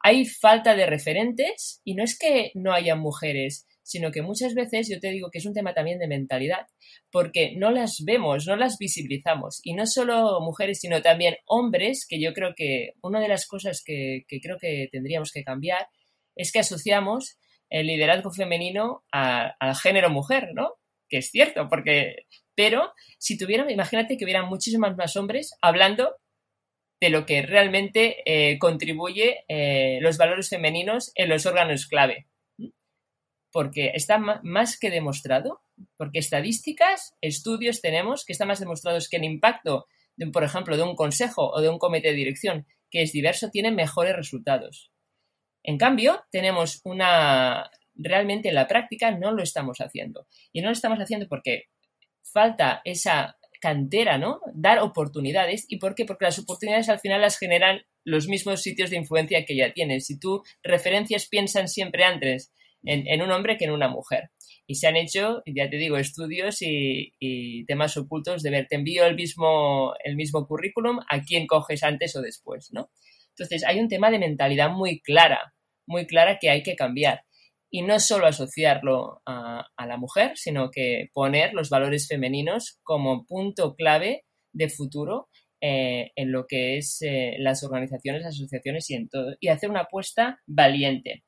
Hay 0.00 0.26
falta 0.26 0.76
de 0.76 0.86
referentes 0.86 1.80
y 1.84 1.94
no 1.94 2.04
es 2.04 2.18
que 2.18 2.50
no 2.54 2.72
haya 2.74 2.94
mujeres, 2.94 3.66
sino 3.82 4.10
que 4.10 4.22
muchas 4.22 4.54
veces 4.54 4.88
yo 4.88 4.98
te 5.00 5.10
digo 5.10 5.30
que 5.30 5.38
es 5.38 5.46
un 5.46 5.54
tema 5.54 5.74
también 5.74 5.98
de 5.98 6.08
mentalidad, 6.08 6.66
porque 7.10 7.54
no 7.56 7.70
las 7.70 8.02
vemos, 8.04 8.46
no 8.46 8.56
las 8.56 8.78
visibilizamos. 8.78 9.60
Y 9.62 9.74
no 9.74 9.86
solo 9.86 10.40
mujeres, 10.40 10.80
sino 10.80 11.02
también 11.02 11.36
hombres, 11.46 12.06
que 12.08 12.20
yo 12.20 12.32
creo 12.32 12.54
que 12.56 12.92
una 13.02 13.20
de 13.20 13.28
las 13.28 13.46
cosas 13.46 13.82
que, 13.84 14.24
creo 14.42 14.58
que 14.58 14.88
tendríamos 14.90 15.32
que 15.32 15.44
cambiar 15.44 15.88
es 16.34 16.50
que 16.50 16.60
asociamos 16.60 17.38
el 17.70 17.86
liderazgo 17.86 18.30
femenino 18.30 19.04
al 19.10 19.76
género 19.76 20.10
mujer, 20.10 20.50
¿no? 20.54 20.74
Que 21.14 21.18
es 21.18 21.30
cierto, 21.30 21.68
porque, 21.68 22.26
pero 22.56 22.92
si 23.20 23.38
tuvieran, 23.38 23.70
imagínate 23.70 24.16
que 24.16 24.24
hubieran 24.24 24.48
muchísimos 24.48 24.96
más 24.96 25.14
hombres 25.14 25.56
hablando 25.62 26.16
de 27.00 27.08
lo 27.08 27.24
que 27.24 27.42
realmente 27.42 28.16
eh, 28.26 28.58
contribuye 28.58 29.44
eh, 29.46 30.00
los 30.00 30.18
valores 30.18 30.48
femeninos 30.48 31.12
en 31.14 31.28
los 31.28 31.46
órganos 31.46 31.86
clave. 31.86 32.26
porque 33.52 33.92
está 33.94 34.18
más 34.18 34.76
que 34.76 34.90
demostrado, 34.90 35.62
porque 35.96 36.18
estadísticas, 36.18 37.14
estudios 37.20 37.80
tenemos 37.80 38.24
que 38.24 38.32
están 38.32 38.48
más 38.48 38.58
demostrados 38.58 39.08
que 39.08 39.18
el 39.18 39.22
impacto, 39.22 39.86
por 40.32 40.42
ejemplo, 40.42 40.76
de 40.76 40.82
un 40.82 40.96
consejo 40.96 41.52
o 41.52 41.60
de 41.60 41.68
un 41.68 41.78
comité 41.78 42.08
de 42.08 42.14
dirección 42.14 42.66
que 42.90 43.02
es 43.02 43.12
diverso 43.12 43.50
tiene 43.50 43.70
mejores 43.70 44.16
resultados. 44.16 44.90
En 45.62 45.78
cambio, 45.78 46.24
tenemos 46.32 46.80
una... 46.82 47.70
Realmente 47.94 48.48
en 48.48 48.54
la 48.54 48.66
práctica 48.66 49.10
no 49.10 49.32
lo 49.32 49.42
estamos 49.42 49.78
haciendo. 49.78 50.26
Y 50.52 50.60
no 50.60 50.68
lo 50.68 50.72
estamos 50.72 50.98
haciendo 50.98 51.28
porque 51.28 51.64
falta 52.22 52.80
esa 52.84 53.36
cantera, 53.60 54.18
¿no? 54.18 54.40
Dar 54.52 54.80
oportunidades. 54.80 55.64
¿Y 55.68 55.78
por 55.78 55.94
qué? 55.94 56.04
Porque 56.04 56.26
las 56.26 56.38
oportunidades 56.38 56.88
al 56.88 57.00
final 57.00 57.20
las 57.20 57.38
generan 57.38 57.82
los 58.04 58.28
mismos 58.28 58.60
sitios 58.60 58.90
de 58.90 58.96
influencia 58.96 59.44
que 59.46 59.56
ya 59.56 59.72
tienes. 59.72 60.06
Si 60.06 60.18
tú 60.18 60.42
referencias 60.62 61.28
piensan 61.28 61.68
siempre 61.68 62.04
antes 62.04 62.52
en, 62.84 63.22
un 63.22 63.30
hombre 63.30 63.56
que 63.56 63.64
en 63.64 63.70
una 63.70 63.88
mujer. 63.88 64.30
Y 64.66 64.76
se 64.76 64.86
han 64.86 64.96
hecho, 64.96 65.42
ya 65.46 65.68
te 65.68 65.76
digo, 65.76 65.96
estudios 65.96 66.58
y, 66.60 67.64
temas 67.66 67.96
ocultos 67.96 68.42
de 68.42 68.50
ver, 68.50 68.66
te 68.68 68.76
envío 68.76 69.04
el 69.06 69.14
mismo, 69.14 69.94
el 70.04 70.16
mismo 70.16 70.46
currículum, 70.46 71.00
a 71.08 71.22
quién 71.22 71.46
coges 71.46 71.82
antes 71.82 72.16
o 72.16 72.22
después, 72.22 72.68
¿no? 72.72 72.90
Entonces, 73.30 73.64
hay 73.64 73.80
un 73.80 73.88
tema 73.88 74.10
de 74.10 74.18
mentalidad 74.18 74.70
muy 74.70 75.00
clara, 75.00 75.54
muy 75.86 76.06
clara 76.06 76.38
que 76.38 76.50
hay 76.50 76.62
que 76.62 76.76
cambiar. 76.76 77.24
Y 77.74 77.82
no 77.82 77.98
solo 77.98 78.26
asociarlo 78.26 79.20
a, 79.26 79.66
la 79.84 79.96
mujer, 79.96 80.36
sino 80.36 80.70
que 80.70 81.10
poner 81.12 81.54
los 81.54 81.70
valores 81.70 82.06
femeninos 82.06 82.78
como 82.84 83.26
punto 83.26 83.74
clave 83.74 84.24
de 84.52 84.68
futuro 84.68 85.28
eh, 85.60 86.12
en 86.14 86.30
lo 86.30 86.46
que 86.46 86.78
es 86.78 87.02
eh, 87.02 87.34
las 87.40 87.64
organizaciones, 87.64 88.22
las 88.22 88.36
asociaciones 88.36 88.88
y 88.90 88.94
en 88.94 89.08
todo. 89.08 89.34
Y 89.40 89.48
hacer 89.48 89.70
una 89.70 89.80
apuesta 89.80 90.40
valiente 90.46 91.24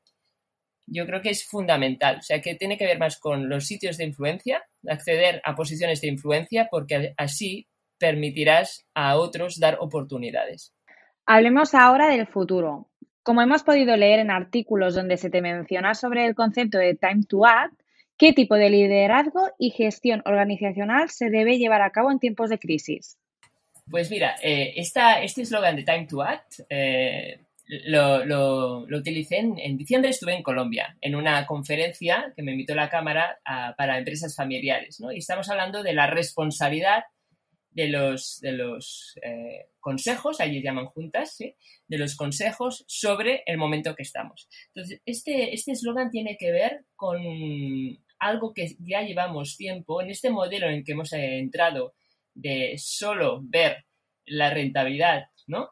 yo 0.87 1.05
creo 1.05 1.21
que 1.21 1.31
es 1.31 1.45
fundamental. 1.45 2.19
O 2.19 2.23
sea, 2.23 2.41
que 2.41 2.55
tiene 2.55 2.79
que 2.79 2.87
ver 2.87 2.99
más 2.99 3.19
con 3.19 3.49
los 3.49 3.67
sitios 3.67 3.97
de 3.97 4.05
influencia, 4.05 4.63
acceder 4.89 5.41
a 5.45 5.55
posiciones 5.55 6.01
de 6.01 6.09
influencia, 6.09 6.69
porque 6.71 7.13
así 7.17 7.67
permitirás 7.99 8.87
a 8.95 9.17
otros 9.17 9.59
dar 9.59 9.79
oportunidades. 9.81 10.75
Hablemos 11.27 11.75
ahora 11.75 12.09
del 12.09 12.29
futuro. 12.29 12.89
Como 13.27 13.43
hemos 13.43 13.65
podido 13.65 13.97
leer 13.97 14.21
en 14.21 14.31
artículos 14.31 14.95
donde 14.95 15.17
se 15.17 15.31
te 15.31 15.43
menciona 15.43 15.97
sobre 15.97 16.27
el 16.27 16.37
concepto 16.37 16.79
de 16.79 16.95
Time 16.95 17.25
to 17.29 17.45
Act, 17.45 17.75
¿qué 18.17 18.33
tipo 18.33 18.55
de 18.55 18.71
liderazgo 18.71 19.51
y 19.59 19.71
gestión 19.71 20.23
organizacional 20.27 21.11
se 21.11 21.29
debe 21.29 21.59
llevar 21.59 21.83
a 21.83 21.91
cabo 21.91 22.13
en 22.13 22.21
tiempos 22.21 22.51
de 22.51 22.61
crisis? 22.61 23.19
Pues 23.91 24.13
mira, 24.13 24.37
eh, 24.45 24.75
este 24.77 25.25
eslogan 25.25 25.75
de 25.75 25.83
Time 25.83 26.07
to 26.07 26.23
Act 26.23 26.61
eh, 26.71 27.41
lo, 27.87 28.85
utilicé 28.97 29.39
en, 29.39 29.77
diciembre, 29.77 30.11
estuve 30.11 30.33
en 30.33 30.45
Colombia, 30.45 30.97
en 31.01 31.17
una 31.17 31.45
conferencia 31.47 32.33
que 32.37 32.45
me 32.45 32.53
invitó 32.53 32.77
la 32.77 32.89
Cámara 32.89 33.41
para 33.77 33.99
empresas 33.99 34.37
familiares, 34.37 35.01
¿no? 35.01 35.11
Y 35.11 35.19
estamos 35.19 35.51
hablando 35.51 35.83
de 35.83 35.95
la 35.95 36.07
responsabilidad 36.07 37.03
de 37.77 37.89
los, 37.89 38.41
de 38.41 38.53
los 38.53 39.19
eh, 39.23 39.69
consejos, 39.81 40.41
allí 40.41 40.63
llaman 40.63 40.87
juntas, 40.87 41.37
¿sí? 41.37 41.55
de 41.87 41.99
los 41.99 42.17
consejos 42.17 42.87
sobre 42.89 43.43
el 43.45 43.59
momento 43.59 43.95
que 43.95 44.03
estamos. 44.03 44.49
Entonces, 44.69 45.03
este, 45.05 45.53
este 45.53 45.73
eslogan 45.73 46.09
tiene 46.09 46.39
que 46.39 46.53
ver 46.53 46.87
con 46.95 47.19
algo 48.19 48.55
que 48.55 48.77
ya 48.79 49.03
llevamos 49.03 49.59
tiempo, 49.59 50.01
en 50.01 50.09
este 50.09 50.31
modelo 50.31 50.71
en 50.71 50.85
que 50.85 50.93
hemos 50.93 51.13
entrado 51.13 51.95
de 52.33 52.77
solo 52.79 53.43
ver 53.43 53.85
la 54.25 54.49
rentabilidad, 54.49 55.25
¿no? 55.47 55.69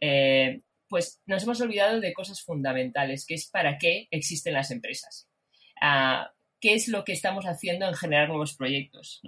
Eh, 0.00 0.62
pues 0.88 1.20
nos 1.26 1.42
hemos 1.42 1.60
olvidado 1.60 2.00
de 2.00 2.12
cosas 2.12 2.40
fundamentales, 2.40 3.26
que 3.26 3.34
es 3.34 3.50
para 3.50 3.78
qué 3.78 4.06
existen 4.12 4.54
las 4.54 4.70
empresas. 4.70 5.28
Ah, 5.82 6.32
¿Qué 6.60 6.74
es 6.74 6.86
lo 6.86 7.04
que 7.04 7.12
estamos 7.12 7.46
haciendo 7.46 7.88
en 7.88 7.94
generar 7.94 8.28
nuevos 8.28 8.56
proyectos? 8.56 9.20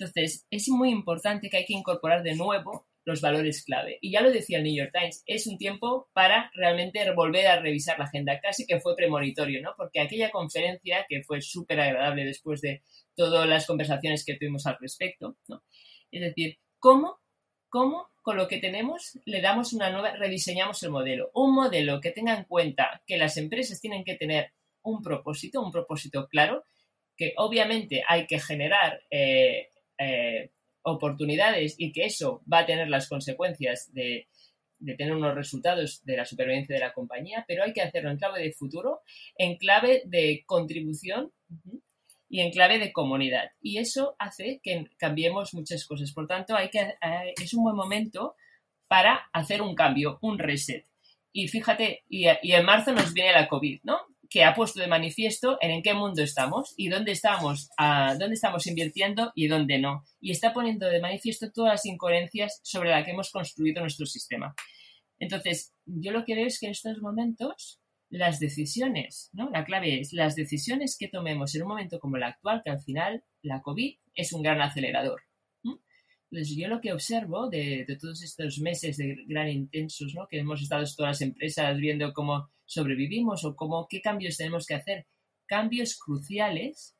Entonces, 0.00 0.46
es 0.50 0.68
muy 0.70 0.90
importante 0.90 1.50
que 1.50 1.58
hay 1.58 1.66
que 1.66 1.74
incorporar 1.74 2.22
de 2.22 2.34
nuevo 2.34 2.86
los 3.04 3.20
valores 3.20 3.64
clave. 3.64 3.98
Y 4.00 4.12
ya 4.12 4.22
lo 4.22 4.30
decía 4.30 4.58
el 4.58 4.64
New 4.64 4.74
York 4.74 4.92
Times, 4.92 5.22
es 5.26 5.46
un 5.46 5.58
tiempo 5.58 6.08
para 6.14 6.50
realmente 6.54 6.98
volver 7.12 7.46
a 7.46 7.60
revisar 7.60 7.98
la 7.98 8.06
agenda. 8.06 8.40
Casi 8.40 8.66
que 8.66 8.80
fue 8.80 8.96
premonitorio, 8.96 9.60
¿no? 9.60 9.74
Porque 9.76 10.00
aquella 10.00 10.30
conferencia, 10.30 11.04
que 11.06 11.22
fue 11.22 11.42
súper 11.42 11.80
agradable 11.80 12.24
después 12.24 12.62
de 12.62 12.82
todas 13.14 13.46
las 13.46 13.66
conversaciones 13.66 14.24
que 14.24 14.36
tuvimos 14.36 14.66
al 14.66 14.78
respecto, 14.80 15.36
¿no? 15.48 15.62
Es 16.10 16.22
decir, 16.22 16.58
¿cómo, 16.78 17.18
cómo 17.68 18.08
con 18.22 18.36
lo 18.36 18.48
que 18.48 18.58
tenemos 18.58 19.18
le 19.26 19.42
damos 19.42 19.72
una 19.72 19.90
nueva, 19.90 20.16
rediseñamos 20.16 20.82
el 20.82 20.90
modelo. 20.90 21.30
Un 21.34 21.54
modelo 21.54 22.00
que 22.00 22.10
tenga 22.10 22.34
en 22.34 22.44
cuenta 22.44 23.02
que 23.06 23.18
las 23.18 23.36
empresas 23.36 23.80
tienen 23.80 24.04
que 24.04 24.16
tener 24.16 24.52
un 24.82 25.02
propósito, 25.02 25.60
un 25.60 25.72
propósito 25.72 26.26
claro, 26.28 26.64
que 27.16 27.34
obviamente 27.36 28.02
hay 28.08 28.26
que 28.26 28.40
generar 28.40 29.02
eh, 29.10 29.69
eh, 30.00 30.50
oportunidades 30.82 31.74
y 31.78 31.92
que 31.92 32.06
eso 32.06 32.42
va 32.50 32.60
a 32.60 32.66
tener 32.66 32.88
las 32.88 33.08
consecuencias 33.08 33.92
de, 33.92 34.28
tener 34.96 35.12
unos 35.14 35.34
resultados 35.34 36.02
de 36.04 36.16
la 36.16 36.24
supervivencia 36.24 36.74
de 36.74 36.80
la 36.80 36.94
compañía, 36.94 37.44
pero 37.46 37.64
hay 37.64 37.74
que 37.74 37.82
hacerlo 37.82 38.10
en 38.10 38.16
clave 38.16 38.42
de 38.42 38.52
futuro, 38.52 39.02
en 39.36 39.58
clave 39.58 40.02
de 40.06 40.42
contribución 40.46 41.32
y 42.30 42.40
en 42.40 42.50
clave 42.50 42.78
de 42.78 42.92
comunidad. 42.92 43.50
Y 43.60 43.76
eso 43.76 44.16
hace 44.18 44.60
que 44.62 44.86
cambiemos 44.96 45.52
muchas 45.52 45.86
cosas. 45.86 46.12
Por 46.12 46.26
tanto, 46.26 46.56
hay 46.56 46.70
que, 46.70 46.80
eh, 46.80 47.34
es 47.42 47.52
un 47.52 47.64
buen 47.64 47.76
momento 47.76 48.36
para 48.88 49.28
hacer 49.32 49.60
un 49.60 49.74
cambio, 49.74 50.18
un 50.22 50.38
reset. 50.38 50.86
Y 51.32 51.48
fíjate, 51.48 52.04
y, 52.08 52.26
en 52.26 52.64
marzo 52.64 52.92
nos 52.92 53.12
viene 53.12 53.32
la 53.32 53.48
COVID, 53.48 53.80
¿no? 53.84 53.98
Que 54.30 54.44
ha 54.44 54.54
puesto 54.54 54.80
de 54.80 54.86
manifiesto 54.86 55.58
en, 55.60 55.72
en 55.72 55.82
qué 55.82 55.92
mundo 55.92 56.22
estamos 56.22 56.72
y 56.76 56.88
dónde 56.88 57.12
estamos, 57.12 57.68
dónde 57.78 58.34
estamos 58.34 58.66
invirtiendo 58.66 59.32
y 59.34 59.48
dónde 59.48 59.78
no. 59.78 60.04
Y 60.20 60.30
está 60.30 60.54
poniendo 60.54 60.86
de 60.86 61.00
manifiesto 61.00 61.50
todas 61.52 61.72
las 61.72 61.84
incoherencias 61.84 62.60
sobre 62.62 62.90
las 62.90 63.04
que 63.04 63.10
hemos 63.10 63.30
construido 63.30 63.80
nuestro 63.82 64.06
sistema. 64.06 64.54
Entonces, 65.18 65.74
yo 65.84 66.12
lo 66.12 66.24
que 66.24 66.34
veo 66.34 66.46
es 66.46 66.58
que 66.58 66.66
en 66.66 66.72
estos 66.72 66.98
momentos 67.02 67.80
las 68.08 68.40
decisiones, 68.40 69.30
¿no? 69.32 69.50
La 69.50 69.64
clave 69.64 70.00
es 70.00 70.12
las 70.12 70.34
decisiones 70.34 70.96
que 70.98 71.08
tomemos 71.08 71.54
en 71.54 71.62
un 71.62 71.68
momento 71.68 72.00
como 72.00 72.16
el 72.16 72.24
actual, 72.24 72.62
que 72.64 72.70
al 72.70 72.80
final 72.80 73.22
la 73.42 73.62
COVID 73.62 73.96
es 74.14 74.32
un 74.32 74.42
gran 74.42 74.60
acelerador. 74.60 75.22
Yo 76.30 76.68
lo 76.68 76.80
que 76.80 76.92
observo 76.92 77.48
de, 77.48 77.86
todos 78.00 78.22
estos 78.22 78.58
meses 78.60 78.96
de 78.96 79.24
gran 79.26 79.48
intensos, 79.48 80.14
¿no? 80.14 80.28
Que 80.28 80.38
hemos 80.38 80.62
estado 80.62 80.84
todas 80.96 81.10
las 81.10 81.22
empresas 81.22 81.76
viendo 81.76 82.12
cómo 82.12 82.50
sobrevivimos 82.66 83.44
o 83.44 83.56
cómo, 83.56 83.88
qué 83.88 84.00
cambios 84.00 84.36
tenemos 84.36 84.66
que 84.66 84.74
hacer, 84.74 85.06
cambios 85.46 85.98
cruciales 85.98 86.94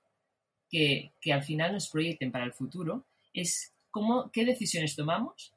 que, 0.69 1.13
que 1.21 1.33
al 1.33 1.45
final 1.45 1.73
nos 1.73 1.89
proyecten 1.89 2.33
para 2.33 2.45
el 2.45 2.53
futuro, 2.53 3.07
es 3.33 3.73
cómo, 3.91 4.31
qué 4.33 4.45
decisiones 4.45 4.97
tomamos, 4.97 5.55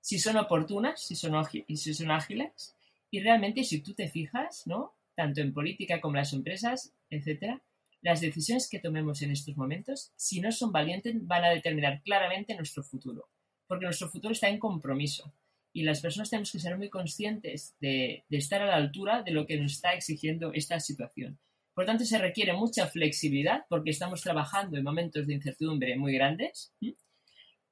si 0.00 0.18
son 0.18 0.38
oportunas, 0.38 1.02
si 1.02 1.14
son, 1.14 1.34
si 1.44 1.94
son 1.94 2.10
ágiles, 2.10 2.74
y 3.10 3.20
realmente, 3.20 3.64
si 3.64 3.80
tú 3.80 3.94
te 3.94 4.08
fijas, 4.08 4.66
¿no? 4.66 4.94
Tanto 5.14 5.40
en 5.40 5.52
política 5.52 6.00
como 6.00 6.14
en 6.14 6.20
las 6.20 6.32
empresas, 6.32 6.94
etcétera, 7.10 7.62
las 8.00 8.20
decisiones 8.20 8.68
que 8.70 8.78
tomemos 8.78 9.22
en 9.22 9.30
estos 9.30 9.56
momentos, 9.56 10.12
si 10.16 10.40
no 10.40 10.52
son 10.52 10.72
valientes, 10.72 11.14
van 11.26 11.44
a 11.44 11.50
determinar 11.50 12.02
claramente 12.02 12.54
nuestro 12.54 12.82
futuro. 12.82 13.28
Porque 13.66 13.84
nuestro 13.84 14.08
futuro 14.08 14.32
está 14.32 14.48
en 14.48 14.58
compromiso. 14.58 15.34
Y 15.72 15.82
las 15.82 16.00
personas 16.00 16.30
tenemos 16.30 16.50
que 16.50 16.60
ser 16.60 16.78
muy 16.78 16.88
conscientes 16.88 17.76
de, 17.80 18.24
estar 18.30 18.62
a 18.62 18.66
la 18.66 18.76
altura 18.76 19.22
de 19.22 19.32
lo 19.32 19.46
que 19.46 19.58
nos 19.60 19.72
está 19.72 19.92
exigiendo 19.92 20.52
esta 20.52 20.80
situación. 20.80 21.38
Por 21.74 21.86
tanto, 21.86 22.04
se 22.04 22.18
requiere 22.18 22.52
mucha 22.52 22.86
flexibilidad 22.88 23.64
porque 23.68 23.90
estamos 23.90 24.22
trabajando 24.22 24.78
en 24.78 24.84
momentos 24.84 25.26
de 25.26 25.34
incertidumbre 25.34 25.96
muy 25.96 26.14
grandes. 26.14 26.72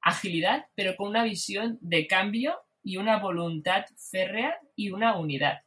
Agilidad, 0.01 0.67
pero 0.75 0.95
con 0.95 1.09
una 1.09 1.23
visión 1.23 1.77
de 1.81 2.07
cambio 2.07 2.55
y 2.83 2.97
una 2.97 3.19
voluntad 3.19 3.85
férrea 3.97 4.55
y 4.75 4.91
una 4.91 5.17
unidad. 5.17 5.66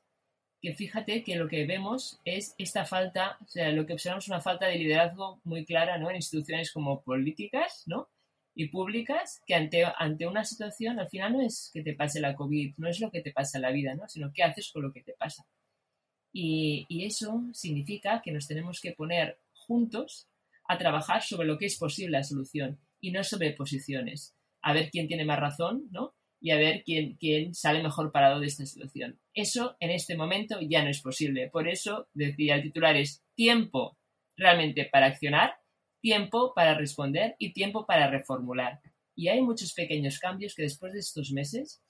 Que 0.60 0.74
fíjate 0.74 1.24
que 1.24 1.36
lo 1.36 1.48
que 1.48 1.66
vemos 1.66 2.20
es 2.24 2.54
esta 2.58 2.84
falta, 2.84 3.38
o 3.42 3.48
sea, 3.48 3.72
lo 3.72 3.86
que 3.86 3.94
observamos 3.94 4.24
es 4.24 4.28
una 4.28 4.40
falta 4.40 4.66
de 4.66 4.76
liderazgo 4.76 5.40
muy 5.44 5.64
clara 5.64 5.98
¿no? 5.98 6.10
en 6.10 6.16
instituciones 6.16 6.70
como 6.72 7.02
políticas 7.02 7.84
¿no? 7.86 8.08
y 8.54 8.68
públicas, 8.68 9.40
que 9.46 9.54
ante, 9.54 9.84
ante 9.96 10.26
una 10.26 10.44
situación 10.44 10.98
al 10.98 11.08
final 11.08 11.32
no 11.32 11.40
es 11.40 11.70
que 11.72 11.82
te 11.82 11.94
pase 11.94 12.20
la 12.20 12.34
COVID, 12.34 12.74
no 12.76 12.88
es 12.88 13.00
lo 13.00 13.10
que 13.10 13.22
te 13.22 13.32
pasa 13.32 13.56
en 13.56 13.62
la 13.62 13.70
vida, 13.70 13.94
¿no? 13.94 14.06
sino 14.08 14.32
qué 14.34 14.42
haces 14.42 14.70
con 14.70 14.82
lo 14.82 14.92
que 14.92 15.02
te 15.02 15.14
pasa. 15.14 15.46
Y, 16.32 16.84
y 16.88 17.06
eso 17.06 17.42
significa 17.52 18.20
que 18.22 18.32
nos 18.32 18.46
tenemos 18.46 18.80
que 18.80 18.92
poner 18.92 19.40
juntos 19.54 20.28
a 20.68 20.78
trabajar 20.78 21.22
sobre 21.22 21.48
lo 21.48 21.58
que 21.58 21.66
es 21.66 21.76
posible 21.78 22.18
la 22.18 22.22
solución 22.24 22.78
y 23.00 23.12
no 23.12 23.24
sobre 23.24 23.52
posiciones. 23.52 24.36
A 24.62 24.72
ver 24.72 24.90
quién 24.90 25.08
tiene 25.08 25.24
más 25.24 25.40
razón, 25.40 25.88
¿no? 25.90 26.14
Y 26.40 26.50
a 26.50 26.56
ver 26.56 26.82
quién, 26.84 27.16
quién 27.16 27.54
sale 27.54 27.82
mejor 27.82 28.12
parado 28.12 28.40
de 28.40 28.46
esta 28.46 28.64
situación. 28.66 29.20
Eso 29.34 29.76
en 29.80 29.90
este 29.90 30.16
momento 30.16 30.58
ya 30.60 30.82
no 30.82 30.90
es 30.90 31.00
posible. 31.00 31.48
Por 31.48 31.68
eso 31.68 32.08
decía 32.14 32.56
el 32.56 32.62
titular 32.62 32.96
es 32.96 33.22
tiempo 33.34 33.98
realmente 34.36 34.88
para 34.90 35.06
accionar, 35.06 35.54
tiempo 36.00 36.52
para 36.54 36.74
responder 36.74 37.36
y 37.38 37.52
tiempo 37.52 37.86
para 37.86 38.10
reformular. 38.10 38.80
Y 39.14 39.28
hay 39.28 39.42
muchos 39.42 39.74
pequeños 39.74 40.18
cambios 40.18 40.54
que 40.54 40.62
después 40.62 40.92
de 40.92 41.00
estos 41.00 41.30
meses 41.32 41.82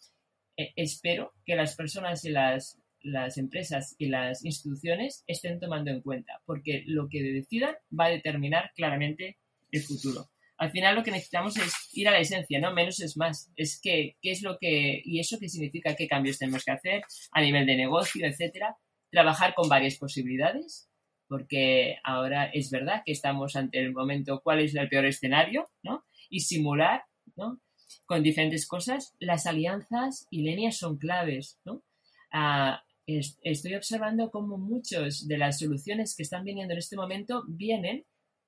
eh, 0.56 0.72
espero 0.76 1.32
que 1.44 1.54
las 1.54 1.76
personas 1.76 2.24
y 2.24 2.30
las 2.30 2.80
las 3.02 3.38
empresas 3.38 3.94
y 3.98 4.06
las 4.06 4.44
instituciones 4.44 5.24
estén 5.26 5.58
tomando 5.58 5.90
en 5.90 6.02
cuenta, 6.02 6.42
porque 6.44 6.84
lo 6.86 7.08
que 7.08 7.22
decidan 7.22 7.74
va 7.98 8.06
a 8.06 8.10
determinar 8.10 8.72
claramente 8.74 9.38
el 9.70 9.82
futuro. 9.82 10.28
Al 10.60 10.70
final 10.70 10.94
lo 10.94 11.02
que 11.02 11.10
necesitamos 11.10 11.56
es 11.56 11.72
ir 11.94 12.06
a 12.06 12.10
la 12.10 12.20
esencia, 12.20 12.60
¿no? 12.60 12.74
Menos 12.74 13.00
es 13.00 13.16
más. 13.16 13.50
Es 13.56 13.80
que, 13.80 14.18
qué 14.20 14.30
es 14.30 14.42
lo 14.42 14.58
que, 14.58 15.00
y 15.02 15.18
eso 15.18 15.38
qué 15.40 15.48
significa, 15.48 15.96
qué 15.96 16.06
cambios 16.06 16.36
tenemos 16.36 16.64
que 16.64 16.72
hacer 16.72 17.02
a 17.32 17.40
nivel 17.40 17.64
de 17.64 17.78
negocio, 17.78 18.26
etcétera. 18.26 18.76
Trabajar 19.10 19.54
con 19.54 19.70
varias 19.70 19.96
posibilidades, 19.96 20.90
porque 21.28 21.96
ahora 22.04 22.44
es 22.52 22.70
verdad 22.70 23.02
que 23.06 23.12
estamos 23.12 23.56
ante 23.56 23.78
el 23.78 23.94
momento 23.94 24.42
cuál 24.44 24.60
es 24.60 24.74
el 24.74 24.90
peor 24.90 25.06
escenario, 25.06 25.66
¿no? 25.82 26.04
Y 26.28 26.40
simular, 26.40 27.04
¿no? 27.36 27.62
Con 28.04 28.22
diferentes 28.22 28.68
cosas. 28.68 29.14
Las 29.18 29.46
alianzas 29.46 30.26
y 30.30 30.42
líneas 30.42 30.76
son 30.76 30.98
claves, 30.98 31.58
¿no? 31.64 31.82
Ah, 32.30 32.82
estoy 33.06 33.76
observando 33.76 34.30
cómo 34.30 34.58
muchas 34.58 35.26
de 35.26 35.38
las 35.38 35.58
soluciones 35.58 36.14
que 36.14 36.22
están 36.22 36.44
viniendo 36.44 36.74
en 36.74 36.78
este 36.78 36.96
momento 36.96 37.44
vienen 37.48 38.04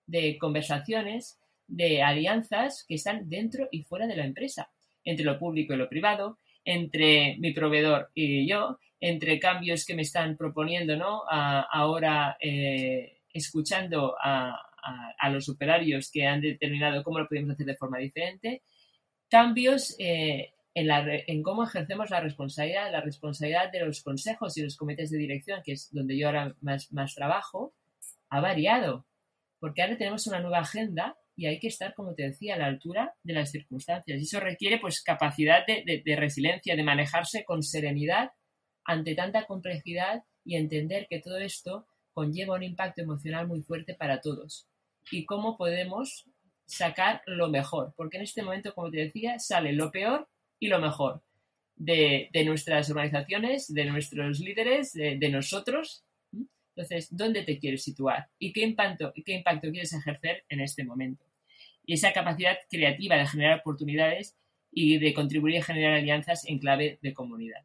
de 0.07 0.37
conversaciones, 0.39 1.39
de 1.73 2.03
alianzas 2.03 2.85
que 2.87 2.97
están 2.97 3.29
dentro 3.29 3.69
y 3.71 3.83
fuera 3.83 4.07
de 4.07 4.17
la 4.17 4.27
empresa, 4.27 4.71
entre 5.05 5.25
lo 5.25 5.39
público 5.39 5.73
y 5.73 5.77
lo 5.79 5.89
privado, 5.89 6.39
entre 6.65 7.37
mi 7.39 7.53
proveedor 7.53 8.11
y 8.15 8.47
yo, 8.47 8.79
entre 9.01 9.41
cambios 9.41 9.85
que 9.85 9.95
me 9.95 10.03
están 10.03 10.37
proponiendo, 10.37 10.97
¿no? 10.97 11.23
ahora 11.29 12.37
eh, 12.41 13.19
escuchando 13.33 14.15
a, 14.21 14.69
los 15.31 15.49
operarios 15.49 16.11
que 16.11 16.27
han 16.27 16.41
determinado 16.41 17.05
cómo 17.05 17.21
lo 17.21 17.29
podemos 17.29 17.53
hacer 17.53 17.67
de 17.67 17.77
forma 17.77 17.99
diferente, 17.99 18.63
cambios 19.29 19.95
eh, 19.99 20.53
en, 20.75 21.43
cómo 21.43 21.65
ejercemos 21.65 22.11
la 22.11 22.21
responsabilidad, 22.21 22.91
la 22.91 23.01
responsabilidad 23.01 23.71
de 23.71 23.85
los 23.87 24.03
consejos 24.03 24.57
y 24.57 24.63
los 24.63 24.77
comités 24.77 25.11
de 25.11 25.19
dirección, 25.19 25.63
que 25.65 25.73
es 25.73 25.89
donde 25.93 26.19
yo 26.19 26.27
ahora 26.27 26.55
más, 26.61 27.15
trabajo, 27.15 27.73
ha 28.29 28.41
variado, 28.41 29.07
porque 29.59 29.83
ahora 29.83 29.97
tenemos 29.97 30.27
una 30.27 30.41
nueva 30.41 30.59
agenda 30.59 31.17
y 31.37 31.47
hay 31.47 31.59
que 31.59 31.69
estar, 31.69 31.95
como 31.95 32.15
te 32.15 32.25
decía, 32.25 32.55
a 32.55 32.59
la 32.59 32.67
altura 32.67 33.15
de 33.23 33.33
las 33.35 33.51
circunstancias. 33.51 34.21
Y 34.21 34.25
eso 34.25 34.41
requiere 34.41 34.79
pues 34.79 35.03
capacidad 35.03 35.67
de, 35.67 36.03
de 36.05 36.17
resiliencia, 36.17 36.77
de 36.77 36.83
manejarse 36.83 37.45
con 37.45 37.63
serenidad 37.63 38.33
ante 38.85 39.15
tanta 39.15 39.47
complejidad 39.47 40.25
y 40.45 40.57
entender 40.57 41.07
que 41.09 41.21
todo 41.21 41.39
esto 41.39 41.87
conlleva 42.13 42.57
un 42.57 42.63
impacto 42.63 43.03
emocional 43.03 43.47
muy 43.47 43.63
fuerte 43.63 43.95
para 43.95 44.21
todos. 44.21 44.67
Y 45.11 45.25
cómo 45.25 45.57
podemos 45.57 46.27
sacar 46.67 47.23
lo 47.27 47.49
mejor, 47.49 47.93
porque 47.97 48.17
en 48.17 48.25
este 48.25 48.43
momento, 48.43 48.75
como 48.75 48.91
te 48.91 48.99
decía, 48.99 49.39
sale 49.39 49.73
lo 49.73 49.91
peor 49.91 50.29
y 50.59 50.69
lo 50.69 50.81
mejor 50.81 51.23
de, 51.77 52.31
nuestras 52.45 52.91
organizaciones, 52.91 53.73
de 53.73 53.85
nuestros 53.87 54.41
líderes, 54.41 54.93
de, 54.93 55.29
nosotros. 55.29 56.05
Entonces, 56.75 57.09
¿dónde 57.11 57.43
te 57.43 57.59
quieres 57.59 57.83
situar? 57.85 58.29
¿Y 58.39 58.53
qué 58.53 58.63
impacto, 58.63 59.13
qué 59.25 59.33
impacto 59.35 59.71
quieres 59.71 59.93
ejercer 59.93 60.45
en 60.49 60.61
este 60.61 60.85
momento? 60.85 61.25
Y 61.85 61.95
esa 61.95 62.13
capacidad 62.13 62.57
creativa 62.71 63.17
de 63.17 63.27
generar 63.27 63.61
oportunidades 63.61 64.37
y 64.71 64.99
de 64.99 65.13
contribuir 65.13 65.59
a 65.59 65.65
generar 65.65 65.95
alianzas 65.95 66.47
en 66.47 66.59
clave 66.59 66.99
de 67.03 67.13
comunidad. 67.13 67.61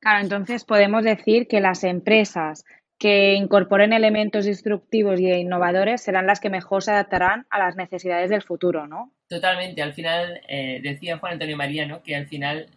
Claro, 0.00 0.22
entonces 0.22 0.64
podemos 0.64 1.04
decir 1.04 1.46
que 1.46 1.60
las 1.60 1.84
empresas 1.84 2.64
que 2.98 3.34
incorporen 3.34 3.92
elementos 3.92 4.46
instructivos 4.46 5.20
y 5.20 5.30
innovadores 5.30 6.02
serán 6.02 6.26
las 6.26 6.40
que 6.40 6.50
mejor 6.50 6.82
se 6.82 6.90
adaptarán 6.90 7.46
a 7.50 7.58
las 7.58 7.76
necesidades 7.76 8.28
del 8.30 8.42
futuro, 8.42 8.86
¿no? 8.86 9.12
Totalmente. 9.28 9.80
Al 9.80 9.94
final, 9.94 10.40
eh, 10.48 10.80
decía 10.82 11.18
Juan 11.18 11.34
Antonio 11.34 11.56
María, 11.56 12.00
que 12.02 12.16
al 12.16 12.26
final 12.26 12.68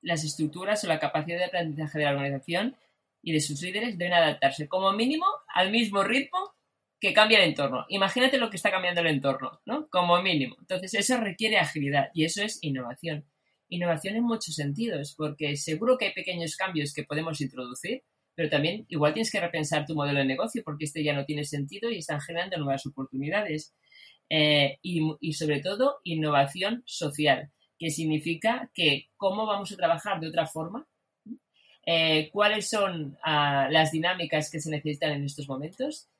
las 0.00 0.22
estructuras 0.22 0.84
o 0.84 0.86
la 0.86 1.00
capacidad 1.00 1.38
de 1.38 1.46
aprendizaje 1.46 1.98
de 1.98 2.04
la 2.04 2.12
organización 2.12 2.76
y 3.22 3.32
de 3.32 3.40
sus 3.40 3.60
líderes 3.62 3.98
deben 3.98 4.14
adaptarse 4.14 4.68
como 4.68 4.92
mínimo 4.92 5.26
al 5.54 5.70
mismo 5.70 6.02
ritmo 6.04 6.38
que 7.00 7.12
cambia 7.12 7.38
el 7.38 7.48
entorno. 7.50 7.86
Imagínate 7.88 8.38
lo 8.38 8.50
que 8.50 8.56
está 8.56 8.70
cambiando 8.70 9.00
el 9.00 9.06
entorno, 9.08 9.60
¿no? 9.64 9.88
Como 9.88 10.20
mínimo. 10.22 10.56
Entonces, 10.60 10.94
eso 10.94 11.16
requiere 11.18 11.58
agilidad 11.58 12.08
y 12.12 12.24
eso 12.24 12.42
es 12.42 12.58
innovación. 12.62 13.24
Innovación 13.68 14.16
en 14.16 14.24
muchos 14.24 14.54
sentidos, 14.54 15.14
porque 15.16 15.56
seguro 15.56 15.96
que 15.98 16.06
hay 16.06 16.12
pequeños 16.12 16.56
cambios 16.56 16.92
que 16.92 17.04
podemos 17.04 17.40
introducir, 17.40 18.02
pero 18.34 18.48
también 18.48 18.86
igual 18.88 19.14
tienes 19.14 19.30
que 19.30 19.40
repensar 19.40 19.84
tu 19.86 19.94
modelo 19.94 20.20
de 20.20 20.24
negocio 20.24 20.62
porque 20.64 20.86
este 20.86 21.04
ya 21.04 21.12
no 21.12 21.24
tiene 21.24 21.44
sentido 21.44 21.90
y 21.90 21.98
están 21.98 22.20
generando 22.20 22.56
nuevas 22.56 22.86
oportunidades. 22.86 23.74
Eh, 24.30 24.78
y, 24.82 25.32
sobre 25.32 25.60
todo 25.60 26.00
innovación 26.04 26.82
social, 26.86 27.50
que 27.78 27.90
significa 27.90 28.70
que 28.74 29.08
cómo 29.16 29.46
vamos 29.46 29.72
a 29.72 29.76
trabajar 29.76 30.20
de 30.20 30.28
otra 30.28 30.46
forma, 30.46 30.86
eh, 31.90 32.28
cuáles 32.30 32.68
son 32.68 33.16
ah, 33.22 33.66
las 33.70 33.92
dinámicas 33.92 34.50
que 34.50 34.60
se 34.60 34.70
necesitan 34.70 35.12
en 35.12 35.24
estos 35.24 35.48
momentos, 35.48 36.10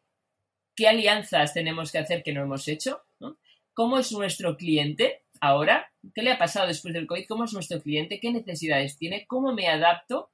qué 0.74 0.88
alianzas 0.88 1.52
tenemos 1.52 1.92
que 1.92 1.98
hacer 1.98 2.22
que 2.22 2.32
no 2.32 2.40
hemos 2.40 2.66
hecho, 2.68 3.02
cómo 3.74 3.98
es 3.98 4.10
nuestro 4.12 4.56
cliente 4.56 5.24
ahora, 5.42 5.92
qué 6.14 6.22
le 6.22 6.32
ha 6.32 6.38
pasado 6.38 6.68
después 6.68 6.94
del 6.94 7.06
COVID, 7.06 7.26
cómo 7.28 7.44
es 7.44 7.52
nuestro 7.52 7.82
cliente, 7.82 8.18
qué 8.18 8.32
necesidades 8.32 8.96
tiene, 8.96 9.26
cómo 9.26 9.52
me 9.52 9.68
adapto, 9.68 10.30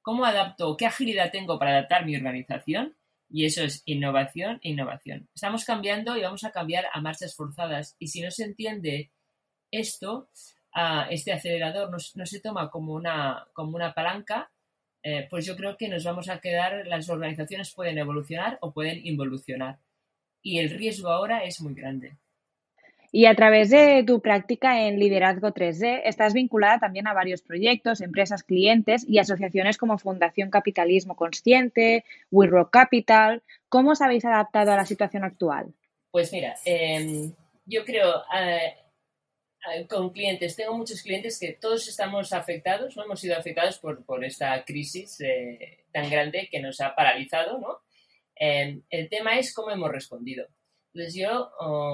cómo 0.00 0.24
adapto, 0.24 0.78
qué 0.78 0.86
agilidad 0.86 1.30
tengo 1.30 1.58
para 1.58 1.72
adaptar 1.72 2.06
mi 2.06 2.16
organización 2.16 2.96
y 3.28 3.44
eso 3.44 3.62
es 3.62 3.82
innovación 3.84 4.60
e 4.62 4.70
innovación. 4.70 5.28
Estamos 5.34 5.66
cambiando 5.66 6.16
y 6.16 6.22
vamos 6.22 6.44
a 6.44 6.52
cambiar 6.52 6.86
a 6.90 7.02
marchas 7.02 7.36
forzadas. 7.36 7.96
Y 7.98 8.08
si 8.08 8.22
no 8.22 8.30
se 8.30 8.44
entiende 8.44 9.12
esto, 9.70 10.30
este 11.10 11.34
acelerador 11.34 11.90
no, 11.90 11.98
se 11.98 12.40
toma 12.40 12.70
como 12.70 12.94
una, 12.94 13.46
como 13.52 13.76
una 13.76 13.92
palanca, 13.92 14.50
eh, 15.02 15.26
pues 15.30 15.46
yo 15.46 15.56
creo 15.56 15.76
que 15.76 15.88
nos 15.88 16.04
vamos 16.04 16.28
a 16.28 16.40
quedar, 16.40 16.86
las 16.86 17.08
organizaciones 17.08 17.72
pueden 17.72 17.98
evolucionar 17.98 18.58
o 18.60 18.72
pueden 18.72 19.04
involucionar. 19.06 19.78
Y 20.42 20.58
el 20.58 20.70
riesgo 20.70 21.08
ahora 21.08 21.44
es 21.44 21.60
muy 21.60 21.74
grande. 21.74 22.16
Y 23.12 23.26
a 23.26 23.34
través 23.34 23.70
de 23.70 24.04
tu 24.06 24.20
práctica 24.20 24.86
en 24.86 25.00
Liderazgo 25.00 25.52
3D, 25.52 26.02
estás 26.04 26.32
vinculada 26.32 26.78
también 26.78 27.08
a 27.08 27.12
varios 27.12 27.42
proyectos, 27.42 28.00
empresas, 28.00 28.44
clientes 28.44 29.04
y 29.08 29.18
asociaciones 29.18 29.78
como 29.78 29.98
Fundación 29.98 30.50
Capitalismo 30.50 31.16
Consciente, 31.16 32.04
We 32.30 32.46
Rock 32.46 32.70
Capital. 32.70 33.42
¿Cómo 33.68 33.92
os 33.92 34.00
habéis 34.00 34.24
adaptado 34.24 34.70
a 34.72 34.76
la 34.76 34.84
situación 34.84 35.24
actual? 35.24 35.74
Pues 36.12 36.32
mira, 36.32 36.54
em, 36.64 37.32
yo 37.66 37.84
creo 37.84 38.22
eh, 38.38 38.58
eh, 38.66 38.74
con 39.88 40.10
clientes, 40.10 40.56
tengo 40.56 40.76
muchos 40.76 41.02
clientes 41.02 41.38
que 41.38 41.52
todos 41.52 41.86
estamos 41.88 42.32
afectados, 42.32 42.96
¿no? 42.96 43.04
hemos 43.04 43.20
sido 43.20 43.36
afectados 43.36 43.78
por, 43.78 44.04
por 44.04 44.24
esta 44.24 44.64
crisis 44.64 45.20
eh, 45.20 45.84
tan 45.92 46.08
grande 46.08 46.48
que 46.50 46.60
nos 46.60 46.80
ha 46.80 46.94
paralizado. 46.94 47.58
¿no? 47.58 47.80
Em, 48.34 48.82
el 48.88 49.08
tema 49.08 49.38
es 49.38 49.52
cómo 49.52 49.70
hemos 49.70 49.90
respondido. 49.90 50.46
Entonces 50.92 51.14
yo, 51.14 51.52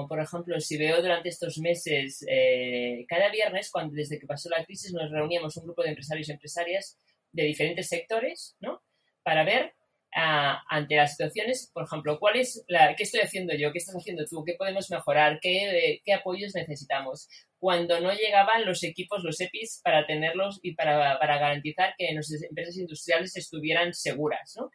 por 0.09 0.19
ejemplo, 0.19 0.59
si 0.59 0.75
veo 0.75 1.01
durante 1.01 1.29
estos 1.29 1.59
meses, 1.59 2.25
eh, 2.27 3.05
cada 3.07 3.29
viernes, 3.29 3.69
cuando 3.69 3.93
desde 3.93 4.17
que 4.17 4.25
pasó 4.25 4.49
la 4.49 4.65
crisis, 4.65 4.91
nos 4.91 5.11
reuníamos 5.11 5.55
un 5.57 5.65
grupo 5.65 5.83
de 5.83 5.89
empresarios 5.89 6.27
y 6.27 6.31
empresarias 6.31 6.97
de 7.31 7.43
diferentes 7.43 7.87
sectores, 7.87 8.55
¿no? 8.59 8.81
Para 9.21 9.43
ver 9.43 9.75
ah, 10.17 10.63
ante 10.69 10.95
las 10.95 11.11
situaciones, 11.11 11.71
por 11.73 11.85
ejemplo, 11.85 12.19
cuál 12.19 12.37
es 12.37 12.63
la, 12.67 12.95
qué 12.95 13.03
estoy 13.03 13.21
haciendo 13.21 13.55
yo, 13.55 13.71
qué 13.71 13.77
estás 13.77 13.95
haciendo 13.95 14.25
tú, 14.25 14.43
qué 14.43 14.55
podemos 14.55 14.89
mejorar, 14.89 15.39
qué, 15.41 16.01
qué 16.03 16.13
apoyos 16.13 16.53
necesitamos. 16.55 17.29
Cuando 17.59 17.99
no 18.01 18.11
llegaban 18.13 18.65
los 18.65 18.83
equipos, 18.83 19.23
los 19.23 19.39
EPIs, 19.39 19.81
para 19.83 20.05
tenerlos 20.05 20.59
y 20.63 20.75
para, 20.75 21.19
para 21.19 21.37
garantizar 21.37 21.93
que 21.97 22.13
nuestras 22.13 22.43
empresas 22.43 22.77
industriales 22.77 23.35
estuvieran 23.37 23.93
seguras, 23.93 24.55
¿no? 24.57 24.69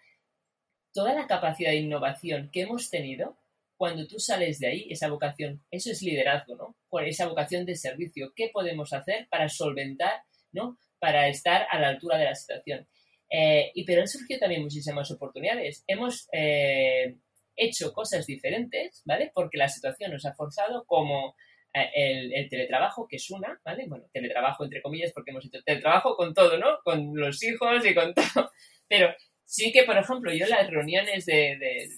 Toda 0.95 1.15
la 1.15 1.27
capacidad 1.27 1.71
de 1.71 1.77
innovación 1.77 2.51
que 2.53 2.63
hemos 2.63 2.91
tenido 2.91 3.39
cuando 3.83 4.07
tú 4.07 4.21
sales 4.21 4.61
de 4.61 4.69
ahí, 4.69 4.87
esa 4.91 5.09
vocación, 5.09 5.61
eso 5.73 5.91
es 5.91 6.03
liderazgo, 6.03 6.55
¿no? 6.55 6.77
Por 6.89 7.05
esa 7.05 7.27
vocación 7.27 7.67
de 7.67 7.75
servicio, 7.75 8.33
¿qué 8.37 8.49
podemos 8.53 8.93
hacer 8.93 9.27
para 9.29 9.49
solventar, 9.49 10.23
¿no? 10.53 10.79
Para 11.01 11.27
estar 11.27 11.67
a 11.69 11.81
la 11.81 11.89
altura 11.89 12.17
de 12.17 12.27
la 12.27 12.35
situación. 12.37 12.87
Eh, 13.35 13.71
y 13.75 13.85
pero 13.85 14.03
han 14.03 14.09
surgido 14.09 14.41
también 14.41 14.63
muchísimas 14.63 15.11
oportunidades. 15.11 15.85
Hemos 15.87 16.29
eh, 16.33 17.17
hecho 17.57 17.93
cosas 17.93 18.27
diferentes, 18.27 19.03
¿vale? 19.07 19.33
Porque 19.35 19.57
la 19.57 19.69
situación 19.69 20.13
nos 20.13 20.27
ha 20.27 20.35
forzado 20.35 20.85
como 20.85 21.35
eh, 21.73 21.89
el, 21.95 22.35
el, 22.35 22.51
teletrabajo, 22.51 23.09
que 23.09 23.17
es 23.17 23.31
una, 23.31 23.59
¿vale? 23.65 23.87
Bueno, 23.89 24.05
teletrabajo 24.13 24.65
entre 24.65 24.83
comillas 24.83 25.13
porque 25.15 25.31
hemos 25.31 25.47
hecho 25.47 25.63
teletrabajo 25.65 26.15
con 26.15 26.35
todo, 26.35 26.59
¿no? 26.59 26.79
Con 26.85 27.13
los 27.15 27.43
hijos 27.43 27.87
y 27.87 27.95
con 27.95 28.13
todo. 28.15 28.51
Pero 28.87 29.15
sí 29.45 29.73
que, 29.73 29.85
por 29.85 29.97
ejemplo, 29.97 30.31
yo 30.35 30.47
las 30.47 30.69
reuniones 30.69 31.25
de, 31.25 31.89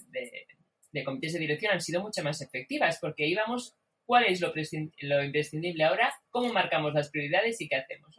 de 0.95 1.03
comités 1.03 1.33
de 1.33 1.39
dirección 1.39 1.73
han 1.73 1.81
sido 1.81 2.01
mucho 2.01 2.23
más 2.23 2.41
efectivas 2.41 2.97
porque 3.01 3.27
íbamos 3.27 3.75
cuál 4.05 4.25
es 4.25 4.39
lo, 4.39 4.53
lo 5.01 5.23
imprescindible 5.23 5.83
ahora, 5.83 6.13
cómo 6.29 6.53
marcamos 6.53 6.93
las 6.93 7.09
prioridades 7.09 7.59
y 7.59 7.67
qué 7.67 7.75
hacemos. 7.75 8.15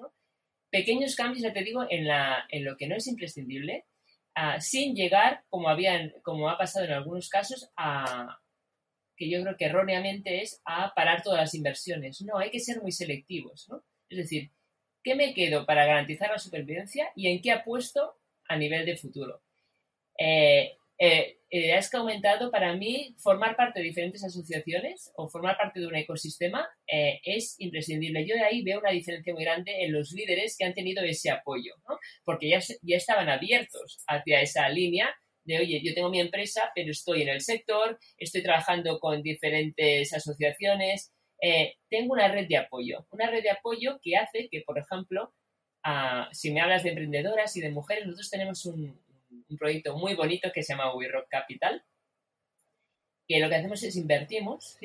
Pequeños 0.71 1.17
cambios, 1.17 1.43
ya 1.43 1.53
te 1.53 1.65
digo, 1.65 1.87
en, 1.89 2.07
la, 2.07 2.47
en 2.51 2.65
lo 2.65 2.77
que 2.77 2.87
no 2.87 2.97
es 2.97 3.07
imprescindible, 3.07 3.85
ah, 4.35 4.61
sin 4.61 4.95
llegar, 4.95 5.45
como, 5.49 5.69
habían, 5.69 6.13
como 6.23 6.49
ha 6.51 6.59
pasado 6.59 6.85
en 6.87 6.93
algunos 6.93 7.29
casos, 7.29 7.71
a 7.77 8.39
que 9.17 9.31
yo 9.31 9.43
creo 9.43 9.57
que 9.57 9.65
erróneamente 9.65 10.43
es 10.43 10.61
a 10.65 10.93
parar 10.95 11.23
todas 11.23 11.41
las 11.41 11.55
inversiones. 11.55 12.21
No, 12.23 12.39
hay 12.39 12.51
que 12.51 12.61
ser 12.61 12.83
muy 12.83 12.93
selectivos. 12.93 13.67
¿no? 13.71 13.83
Es 14.11 14.19
decir, 14.19 14.51
¿qué 15.03 15.15
me 15.15 15.33
quedo 15.33 15.65
para 15.65 15.87
garantizar 15.87 16.31
la 16.31 16.39
supervivencia 16.39 17.11
y 17.15 17.29
en 17.29 17.41
qué 17.41 17.53
apuesto 17.53 18.19
a 18.49 18.57
nivel 18.57 18.87
de 18.87 18.97
futuro. 18.97 19.43
Eh, 20.19 20.77
eh, 20.99 21.36
has 21.75 21.91
comentado, 21.91 22.51
para 22.51 22.75
mí, 22.75 23.15
formar 23.19 23.57
parte 23.57 23.81
de 23.81 23.87
diferentes 23.87 24.25
asociaciones 24.25 25.13
o 25.17 25.29
formar 25.29 25.57
parte 25.57 25.81
de 25.81 25.87
un 25.87 25.95
ecosistema 25.95 26.69
eh, 26.87 27.21
es 27.25 27.55
imprescindible. 27.59 28.27
Yo 28.27 28.35
de 28.35 28.45
ahí 28.45 28.63
veo 28.63 28.81
una 28.81 28.91
diferencia 28.91 29.33
muy 29.33 29.45
grande 29.45 29.85
en 29.85 29.93
los 29.93 30.13
líderes 30.13 30.57
que 30.59 30.65
han 30.65 30.75
tenido 30.75 31.05
ese 31.05 31.31
apoyo, 31.31 31.75
¿no? 31.89 31.99
porque 32.25 32.49
ya, 32.49 32.59
ya 32.83 32.97
estaban 32.97 33.29
abiertos 33.29 34.03
hacia 34.07 34.41
esa 34.41 34.69
línea 34.69 35.15
de, 35.45 35.59
oye, 35.59 35.81
yo 35.83 35.95
tengo 35.95 36.11
mi 36.11 36.21
empresa, 36.21 36.71
pero 36.75 36.91
estoy 36.91 37.23
en 37.23 37.29
el 37.29 37.41
sector, 37.41 37.99
estoy 38.19 38.43
trabajando 38.43 38.99
con 38.99 39.23
diferentes 39.23 40.13
asociaciones, 40.13 41.13
eh, 41.41 41.75
tengo 41.89 42.15
una 42.15 42.29
red 42.29 42.49
de 42.49 42.57
apoyo, 42.57 43.07
una 43.11 43.31
red 43.31 43.43
de 43.43 43.51
apoyo 43.51 44.01
que 44.03 44.17
hace 44.17 44.49
que, 44.51 44.63
por 44.63 44.79
ejemplo, 44.79 45.33
ah, 45.85 46.29
si 46.33 46.51
me 46.51 46.61
hablas 46.61 46.83
de 46.83 46.91
emprendedoras 46.91 47.57
y 47.57 47.61
de 47.61 47.71
mujeres, 47.71 48.07
nosotros 48.07 48.31
tenemos 48.31 48.67
un, 48.67 49.01
proyecto 49.59 49.97
muy 49.97 50.15
bonito 50.15 50.51
que 50.53 50.63
se 50.63 50.73
llama 50.73 50.95
We 50.95 51.09
Rock 51.09 51.29
Capital, 51.29 51.83
que 53.27 53.41
lo 53.41 53.49
que 53.49 53.57
hacemos 53.57 53.83
es 53.83 53.97
invertimos, 53.97 54.79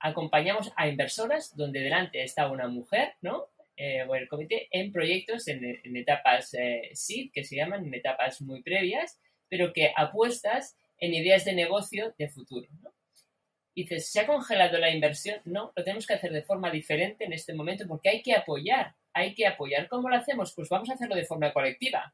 acompañamos 0.00 0.72
a 0.76 0.88
inversoras 0.88 1.56
donde 1.56 1.80
delante 1.80 2.22
está 2.22 2.50
una 2.50 2.68
mujer, 2.68 3.14
¿no? 3.22 3.46
Eh, 3.76 4.02
o 4.02 4.14
el 4.14 4.28
comité 4.28 4.68
en 4.72 4.90
proyectos 4.92 5.46
en, 5.46 5.64
etapas 5.96 6.52
eh, 6.54 6.90
SEED, 6.92 7.30
que 7.32 7.44
se 7.44 7.56
llaman, 7.56 7.86
en 7.86 7.94
etapas 7.94 8.40
muy 8.40 8.62
previas, 8.62 9.20
pero 9.48 9.72
que 9.72 9.92
apuestas 9.96 10.76
en 10.98 11.14
ideas 11.14 11.44
de 11.44 11.52
negocio 11.52 12.12
de 12.18 12.28
futuro. 12.28 12.66
¿no? 12.82 12.92
dices, 13.82 14.10
¿se 14.10 14.20
ha 14.20 14.26
congelado 14.26 14.78
la 14.78 14.90
inversión? 14.90 15.40
No, 15.44 15.72
lo 15.76 15.84
tenemos 15.84 16.06
que 16.06 16.14
hacer 16.14 16.32
de 16.32 16.42
forma 16.42 16.70
diferente 16.70 17.24
en 17.24 17.32
este 17.32 17.54
momento 17.54 17.86
porque 17.86 18.08
hay 18.08 18.22
que 18.22 18.34
apoyar, 18.34 18.94
hay 19.12 19.34
que 19.34 19.46
apoyar. 19.46 19.88
¿Cómo 19.88 20.08
lo 20.08 20.16
hacemos? 20.16 20.52
Pues 20.54 20.68
vamos 20.68 20.90
a 20.90 20.94
hacerlo 20.94 21.14
de 21.14 21.24
forma 21.24 21.52
colectiva, 21.52 22.12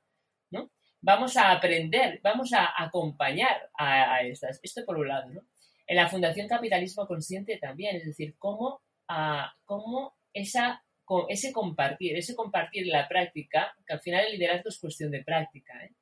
¿no? 0.50 0.70
Vamos 1.06 1.36
a 1.36 1.52
aprender, 1.52 2.18
vamos 2.22 2.54
a 2.54 2.82
acompañar 2.82 3.70
a, 3.76 4.22
estas. 4.22 4.58
Esto 4.62 4.86
por 4.86 4.96
un 4.96 5.08
lado, 5.08 5.28
¿no? 5.28 5.42
En 5.86 5.96
la 5.96 6.08
Fundación 6.08 6.48
Capitalismo 6.48 7.06
Consciente 7.06 7.58
también, 7.58 7.96
es 7.96 8.06
decir, 8.06 8.36
cómo, 8.38 8.80
cómo 9.66 10.16
esa, 10.32 10.82
ese 11.28 11.52
compartir, 11.52 12.16
ese 12.16 12.34
compartir 12.34 12.86
la 12.86 13.06
práctica, 13.06 13.76
que 13.86 13.92
al 13.92 14.00
final 14.00 14.24
el 14.24 14.32
liderazgo 14.32 14.70
es 14.70 14.78
cuestión 14.78 15.10
de 15.10 15.22
práctica, 15.22 15.74
¿eh? 15.84 15.92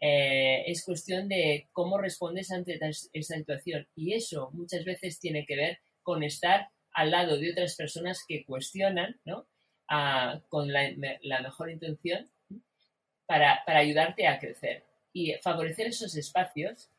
Eh, 0.00 0.64
es 0.66 0.84
cuestión 0.84 1.28
de 1.28 1.68
cómo 1.70 1.96
respondes 1.96 2.50
ante 2.50 2.80
esa 3.12 3.36
situación. 3.36 3.86
Y 3.94 4.14
eso 4.14 4.50
muchas 4.52 4.84
veces 4.84 5.20
tiene 5.20 5.46
que 5.46 5.54
ver 5.54 5.78
con 6.02 6.24
estar 6.24 6.70
al 6.92 7.12
lado 7.12 7.38
de 7.38 7.52
otras 7.52 7.76
personas 7.76 8.24
que 8.26 8.44
cuestionan, 8.44 9.20
¿no? 9.24 9.46
con 10.48 10.72
la, 10.72 10.90
mejor 11.42 11.70
intención 11.70 12.31
para, 13.26 13.62
ayudarte 13.66 14.26
a 14.26 14.38
crecer. 14.38 14.84
Y 15.12 15.34
favorecer 15.42 15.88
esos 15.88 16.16
espacios 16.16 16.90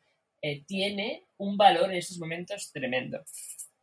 eh, 0.42 0.64
tiene 0.66 1.26
un 1.38 1.58
valor 1.58 1.92
en 1.92 1.98
estos 1.98 2.20
momentos 2.20 2.72
tremendo. 2.72 3.24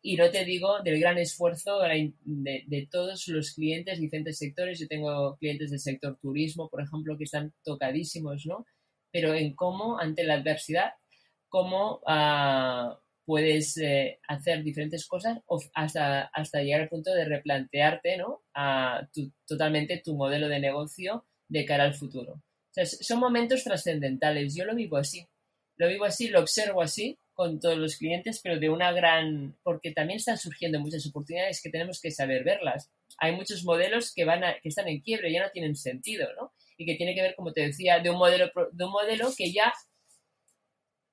Y 0.02 0.16
no 0.16 0.30
te 0.30 0.44
digo 0.44 0.80
del 0.82 0.98
gran 0.98 1.18
esfuerzo 1.18 1.80
de, 1.80 2.12
de, 2.24 2.88
todos 2.90 3.28
los 3.28 3.52
clientes 3.52 3.96
de 3.96 4.02
diferentes 4.02 4.38
sectores. 4.38 4.78
Yo 4.78 4.88
tengo 4.88 5.36
clientes 5.36 5.70
del 5.70 5.80
sector 5.80 6.18
turismo, 6.20 6.68
por 6.70 6.82
ejemplo, 6.82 7.18
que 7.18 7.24
están 7.24 7.52
tocadísimos, 7.62 8.46
¿no? 8.46 8.64
pero 9.12 9.34
en 9.34 9.54
cómo, 9.54 9.98
ante 9.98 10.24
la 10.24 10.34
adversidad, 10.34 10.92
cómo 11.48 12.00
ah, 12.06 12.98
puedes 13.24 13.76
eh, 13.78 14.20
hacer 14.28 14.62
diferentes 14.62 15.06
cosas 15.06 15.38
hasta, 15.74 16.22
hasta 16.32 16.62
llegar 16.62 16.82
al 16.82 16.88
punto 16.88 17.12
de 17.12 17.24
replantearte 17.24 18.16
¿no? 18.16 18.42
a 18.54 19.08
totalmente 19.46 20.00
tu 20.04 20.16
modelo 20.16 20.48
de 20.48 20.60
negocio 20.60 21.26
de 21.50 21.66
cara 21.66 21.84
al 21.84 21.94
futuro. 21.94 22.42
son 22.72 23.20
momentos 23.20 23.62
trascendentales. 23.64 24.54
Yo 24.54 24.64
lo 24.64 24.74
vivo 24.74 24.96
así. 24.96 25.26
Lo 25.76 25.88
vivo 25.88 26.06
así, 26.06 26.28
lo 26.28 26.40
observo 26.40 26.80
así 26.80 27.18
con 27.34 27.60
todos 27.60 27.78
los 27.78 27.96
clientes, 27.96 28.40
pero 28.42 28.58
de 28.58 28.68
una 28.68 28.92
gran... 28.92 29.56
porque 29.62 29.92
también 29.92 30.18
están 30.18 30.36
surgiendo 30.36 30.78
muchas 30.78 31.06
oportunidades 31.06 31.62
que 31.62 31.70
tenemos 31.70 32.00
que 32.00 32.10
saber 32.10 32.44
verlas. 32.44 32.90
Hay 33.18 33.34
muchos 33.34 33.64
modelos 33.64 34.12
que, 34.14 34.24
van 34.24 34.42
que 34.62 34.68
están 34.68 34.88
en 34.88 35.00
quiebre, 35.00 35.32
ya 35.32 35.42
no 35.42 35.50
tienen 35.50 35.74
sentido, 35.74 36.28
¿no? 36.38 36.52
y 36.80 36.86
que 36.86 36.94
tiene 36.94 37.14
que 37.14 37.20
ver, 37.20 37.34
como 37.34 37.52
te 37.52 37.60
decía, 37.60 37.98
de 37.98 38.08
un 38.08 38.16
modelo, 38.16 38.50
de 38.72 38.84
un 38.84 38.90
modelo 38.90 39.28
que 39.36 39.52
ya 39.52 39.70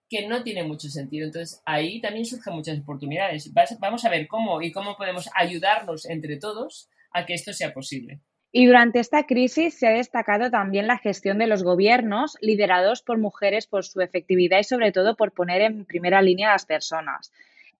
que 0.10 0.26
no 0.26 0.41
tiene 0.41 0.63
mucho 0.63 0.88
sentido. 0.88 1.26
Entonces, 1.26 1.62
ahí 1.65 2.00
también 2.00 2.26
surgen 2.26 2.54
muchas 2.54 2.80
oportunidades. 2.80 3.52
Vamos 3.80 4.06
a 4.06 4.10
ver 4.10 4.30
cómo 4.30 4.62
y 4.62 4.71
cómo 4.71 4.95
podemos 4.95 5.30
ayudarnos 5.36 6.06
entre 6.06 6.38
todos 6.38 6.89
a 7.12 7.26
que 7.26 7.34
esto 7.34 7.52
sea 7.52 7.73
posible. 7.73 8.21
Y 8.60 8.65
durante 8.65 9.00
esta 9.00 9.28
crisis 9.28 9.78
se 9.78 9.86
ha 9.86 9.91
destacado 9.91 10.50
también 10.50 10.88
la 10.88 10.98
gestión 10.98 11.38
de 11.38 11.46
los 11.46 11.62
gobiernos 11.62 12.39
liderados 12.41 13.04
por 13.04 13.20
mujeres 13.20 13.67
por 13.67 13.86
su 13.86 14.02
efectividad 14.02 14.58
y 14.58 14.63
sobre 14.63 14.91
todo 14.91 15.15
por 15.15 15.32
poner 15.32 15.62
en 15.62 15.86
primera 15.86 16.24
línea 16.24 16.50
a 16.50 16.54
las 16.54 16.65
personas. 16.65 17.32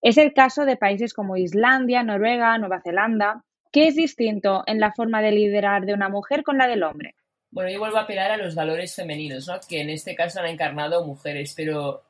Es 0.04 0.20
el 0.20 0.36
caso 0.36 0.66
de 0.66 0.78
países 0.78 1.16
como 1.16 1.36
Islandia, 1.36 2.04
Noruega, 2.04 2.56
Nueva 2.60 2.80
Zelanda. 2.80 3.44
¿Qué 3.72 3.88
es 3.88 3.96
distinto 3.96 4.62
en 4.68 4.80
la 4.80 4.92
forma 4.92 5.24
de 5.24 5.32
liderar 5.32 5.88
de 5.88 5.96
una 5.96 6.10
mujer 6.10 6.44
con 6.44 6.60
la 6.60 6.68
del 6.68 6.84
hombre? 6.84 7.16
Bueno, 7.50 7.72
yo 7.72 7.80
vuelvo 7.80 7.98
a 7.98 8.02
apelar 8.02 8.30
a 8.30 8.38
los 8.38 8.54
valores 8.54 8.94
femeninos, 8.94 9.48
¿no? 9.48 9.56
Que 9.68 9.82
en 9.82 9.90
este 9.90 10.13
caso 10.13 10.42
han 10.42 10.46
encarnado 10.46 11.04
mujeres, 11.04 11.56
pero 11.58 12.04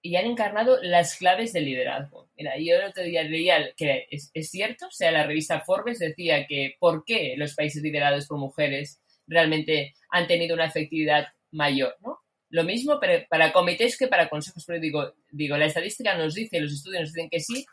y 0.00 0.16
han 0.16 0.26
encarnado 0.26 0.78
las 0.82 1.16
claves 1.16 1.52
del 1.52 1.64
liderazgo. 1.64 2.30
Mira, 2.36 2.52
yo 2.58 2.76
el 2.76 2.84
otro 2.84 3.02
día 3.02 3.72
que 3.76 4.06
es, 4.10 4.30
cierto, 4.50 4.86
o 4.86 4.90
sea, 4.90 5.10
la 5.10 5.26
revista 5.26 5.60
Forbes 5.60 5.98
decía 5.98 6.46
que 6.46 6.76
por 6.78 7.04
qué 7.04 7.34
los 7.36 7.54
países 7.54 7.82
liderados 7.82 8.26
por 8.26 8.38
mujeres 8.38 9.00
realmente 9.26 9.94
han 10.10 10.26
tenido 10.26 10.54
una 10.54 10.66
efectividad 10.66 11.28
mayor, 11.50 11.96
¿no? 12.00 12.20
Lo 12.50 12.64
mismo 12.64 12.98
para, 12.98 13.26
para 13.26 13.52
comités 13.52 13.98
que 13.98 14.08
para 14.08 14.30
consejos, 14.30 14.64
pero 14.66 14.80
digo, 14.80 15.14
digo, 15.30 15.56
la 15.58 15.66
estadística 15.66 16.16
nos 16.16 16.34
dice, 16.34 16.60
los 16.60 16.72
estudios 16.72 17.02
nos 17.02 17.12
dicen 17.12 17.28
que 17.28 17.40
sí. 17.40 17.66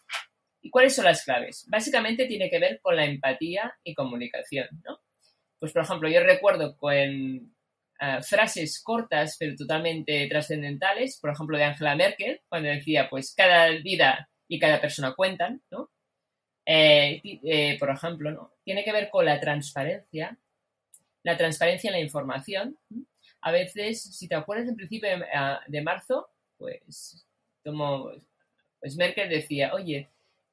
¿Y 0.62 0.70
cuáles 0.70 0.96
son 0.96 1.06
las 1.06 1.24
claves? 1.24 1.66
Básicamente 1.70 2.26
tiene 2.26 2.50
que 2.50 2.60
ver 2.60 2.80
con 2.82 2.96
la 2.96 3.06
empatía 3.06 3.74
y 3.84 3.94
comunicación, 3.94 4.68
¿no? 4.84 5.00
Pues, 5.60 5.72
por 5.74 5.84
ejemplo, 5.84 6.10
yo 6.10 6.22
recuerdo 6.22 6.76
con 6.78 7.55
eh, 8.00 8.22
frases 8.24 8.82
cortas 8.84 9.38
pero 9.40 9.56
totalmente 9.56 10.28
trascendentales, 10.28 11.18
por 11.20 11.32
ejemplo, 11.32 11.58
de 11.58 11.64
Angela 11.64 11.96
Merkel, 11.96 12.42
cuando 12.50 12.70
decía, 12.70 13.10
pues 13.10 13.34
cada 13.34 13.70
vida 13.70 14.30
y 14.48 14.60
cada 14.60 14.82
persona 14.82 15.14
cuentan, 15.14 15.62
¿no? 15.72 15.90
Eh, 16.66 17.22
eh, 17.24 17.78
por 17.80 17.90
ejemplo, 17.90 18.32
¿no? 18.32 18.52
Tiene 18.64 18.84
que 18.84 18.92
ver 18.92 19.10
con 19.10 19.26
la 19.26 19.40
transparencia, 19.40 20.38
la 21.24 21.38
transparencia 21.38 21.90
en 21.90 21.94
la 21.94 22.02
información. 22.02 22.78
A 23.42 23.52
veces, 23.52 24.02
si 24.02 24.28
te 24.28 24.36
acuerdas 24.36 24.68
en 24.68 24.76
principio 24.76 25.10
de, 25.68 25.82
marzo, 25.82 26.30
pues, 26.58 27.26
como, 27.64 28.12
pues 28.80 28.98
Merkel 28.98 29.30
decía, 29.30 29.74
oye, 29.74 30.10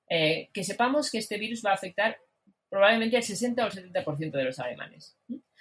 que 0.08 0.64
sepamos 0.64 1.10
que 1.10 1.18
este 1.18 1.38
virus 1.38 1.62
va 1.64 1.70
a 1.70 1.74
afectar 1.74 2.18
probablemente 2.68 3.16
el 3.16 3.22
60 3.22 3.64
o 3.64 3.66
el 3.66 3.92
70% 3.92 4.30
de 4.30 4.44
los 4.44 4.58
alemanes. 4.58 5.16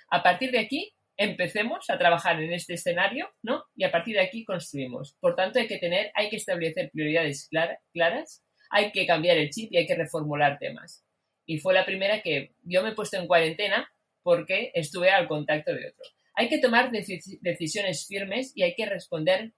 A 0.10 0.22
partir 0.22 0.52
de 0.52 0.60
aquí, 0.60 0.94
empecemos 1.18 1.90
a 1.90 1.98
trabajar 1.98 2.42
en 2.42 2.54
este 2.54 2.74
escenario, 2.74 3.30
¿no? 3.42 3.66
Y 3.76 3.84
a 3.84 3.92
partir 3.92 4.16
de 4.16 4.22
aquí 4.22 4.44
construimos. 4.44 5.16
Por 5.20 5.36
tanto, 5.36 5.60
hay 5.60 5.68
que 5.68 5.78
tener, 5.78 6.12
hay 6.16 6.30
que 6.30 6.38
establecer 6.38 6.90
prioridades 6.92 7.50
claras, 7.94 8.44
hay 8.70 8.92
que 8.92 9.06
cambiar 9.06 9.38
el 9.38 9.50
chip 9.50 9.72
y 9.72 9.78
hay 9.78 9.86
que 9.86 9.96
reformular 9.96 10.58
temas. 10.60 11.06
Y 11.46 11.60
fue 11.60 11.74
la 11.74 11.86
primera 11.86 12.22
que 12.22 12.54
yo 12.64 12.84
me 12.84 12.90
he 12.90 12.96
puesto 12.96 13.18
en 13.18 13.28
cuarentena 13.28 13.92
porque 14.24 14.72
estuve 14.74 15.12
al 15.12 15.28
contacto 15.28 15.74
de 15.74 15.90
otro. 15.90 16.06
Hay 16.36 16.48
que 16.48 16.60
tomar 16.60 16.92
decisiones 16.92 18.08
firmes 18.08 18.54
y 18.56 18.64
hay 18.64 18.74
que 18.76 18.86
responder 18.86 19.52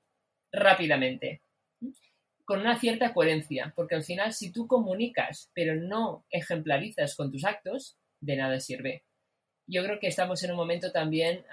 rápidamente 0.52 1.42
con 2.46 2.60
una 2.60 2.78
cierta 2.78 3.14
coherencia, 3.14 3.74
porque 3.76 3.96
al 3.96 4.04
final 4.04 4.34
si 4.34 4.52
tú 4.52 4.68
comunicas 4.68 5.50
pero 5.54 5.76
no 5.76 6.26
ejemplarizas 6.30 7.16
con 7.16 7.32
tus 7.32 7.46
actos, 7.46 7.98
de 8.20 8.36
nada 8.36 8.60
sirve. 8.60 9.04
Yo 9.68 9.84
creo 9.84 10.00
que 10.00 10.08
estamos 10.08 10.44
en 10.44 10.52
un 10.52 10.58
momento 10.58 10.92
también 10.92 11.46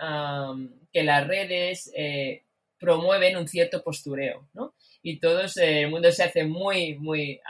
que 0.93 1.05
las 1.05 1.27
redes 1.27 1.91
eh, 1.95 2.43
promueven 2.79 3.37
un 3.37 3.47
cierto 3.47 3.83
postureo, 3.83 4.49
¿no? 4.55 4.75
Y 5.03 5.19
todo 5.19 5.43
eh, 5.43 5.83
el 5.83 5.91
mundo 5.91 6.11
se 6.11 6.25
hace 6.25 6.45
muy, 6.45 6.97
muy, 6.97 7.41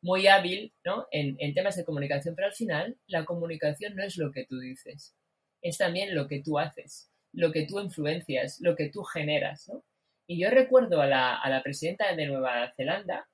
muy 0.00 0.26
hábil, 0.26 0.72
¿no? 0.84 1.06
En, 1.10 1.36
en 1.40 1.54
temas 1.54 1.76
de 1.76 1.84
comunicación, 1.84 2.34
pero 2.34 2.48
al 2.48 2.54
final 2.54 2.96
la 3.06 3.24
comunicación 3.24 3.96
no 3.96 4.04
es 4.04 4.16
lo 4.16 4.30
que 4.30 4.44
tú 4.44 4.58
dices, 4.60 5.14
es 5.60 5.78
también 5.78 6.14
lo 6.14 6.28
que 6.28 6.40
tú 6.40 6.58
haces, 6.58 7.10
lo 7.32 7.52
que 7.52 7.66
tú 7.66 7.80
influencias, 7.80 8.60
lo 8.60 8.76
que 8.76 8.88
tú 8.88 9.02
generas, 9.02 9.68
¿no? 9.68 9.82
Y 10.30 10.38
yo 10.38 10.50
recuerdo 10.50 11.00
a 11.00 11.06
la, 11.06 11.60
presidenta 11.64 12.14
de 12.14 12.26
Nueva 12.26 12.70
Zelanda, 12.76 13.26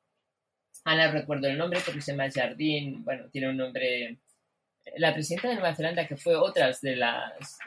Ana 0.85 1.11
recuerdo 1.11 1.49
el 1.49 1.59
nombre 1.59 1.81
porque 1.85 2.01
se 2.01 2.13
llama 2.13 2.31
Jardín, 2.31 3.05
bueno, 3.05 3.29
tiene 3.31 3.51
un 3.51 3.57
nombre... 3.57 4.19
La 4.97 5.15
presidenta 5.15 5.49
de 5.49 5.55
Nueva 5.55 5.75
Zelanda, 5.75 6.07
que 6.07 6.17
fue 6.17 6.37
otra 6.37 6.71
de 6.81 6.97
las 6.97 7.59